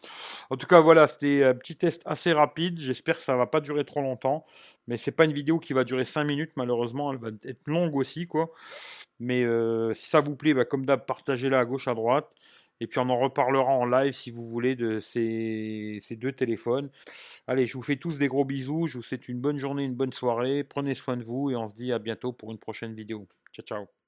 En 0.49 0.57
tout 0.57 0.67
cas, 0.67 0.81
voilà, 0.81 1.07
c'était 1.07 1.45
un 1.45 1.55
petit 1.55 1.77
test 1.77 2.03
assez 2.07 2.33
rapide. 2.33 2.79
J'espère 2.79 3.17
que 3.17 3.23
ça 3.23 3.37
va 3.37 3.47
pas 3.47 3.61
durer 3.61 3.85
trop 3.85 4.01
longtemps. 4.01 4.45
Mais 4.87 4.97
c'est 4.97 5.13
pas 5.13 5.25
une 5.25 5.33
vidéo 5.33 5.59
qui 5.59 5.73
va 5.73 5.85
durer 5.85 6.05
5 6.05 6.25
minutes, 6.25 6.53
malheureusement. 6.57 7.13
Elle 7.13 7.19
va 7.19 7.29
être 7.45 7.67
longue 7.67 7.97
aussi, 7.97 8.27
quoi. 8.27 8.51
Mais 9.19 9.45
euh, 9.45 9.95
si 9.95 10.09
ça 10.09 10.21
vous 10.21 10.37
plaît, 10.37 10.55
bah, 10.55 10.65
comme 10.65 10.87
d'hab, 10.87 11.05
partagez-la 11.07 11.61
à 11.61 11.65
gauche, 11.65 11.89
à 11.89 11.95
droite. 11.95 12.31
Et 12.81 12.87
puis 12.87 12.99
on 12.99 13.09
en 13.11 13.19
reparlera 13.19 13.71
en 13.73 13.85
live 13.85 14.13
si 14.13 14.31
vous 14.31 14.47
voulez 14.47 14.75
de 14.75 15.01
ces, 15.01 15.99
ces 16.01 16.17
deux 16.17 16.33
téléphones. 16.33 16.91
Allez, 17.47 17.67
je 17.67 17.75
vous 17.75 17.83
fais 17.83 17.97
tous 17.97 18.19
des 18.19 18.29
gros 18.29 18.45
bisous. 18.45 18.87
Je 18.87 18.99
vous 18.99 19.03
souhaite 19.03 19.29
une 19.29 19.41
bonne 19.41 19.59
journée, 19.59 19.85
une 19.85 19.95
bonne 19.95 20.13
soirée. 20.13 20.65
Prenez 20.65 20.95
soin 20.95 21.17
de 21.17 21.25
vous 21.25 21.51
et 21.51 21.57
on 21.57 21.69
se 21.69 21.75
dit 21.75 21.93
à 21.93 21.99
bientôt 21.99 22.33
pour 22.33 22.51
une 22.53 22.59
prochaine 22.59 22.95
vidéo. 22.95 23.29
Ciao, 23.53 23.65
ciao. 23.67 24.00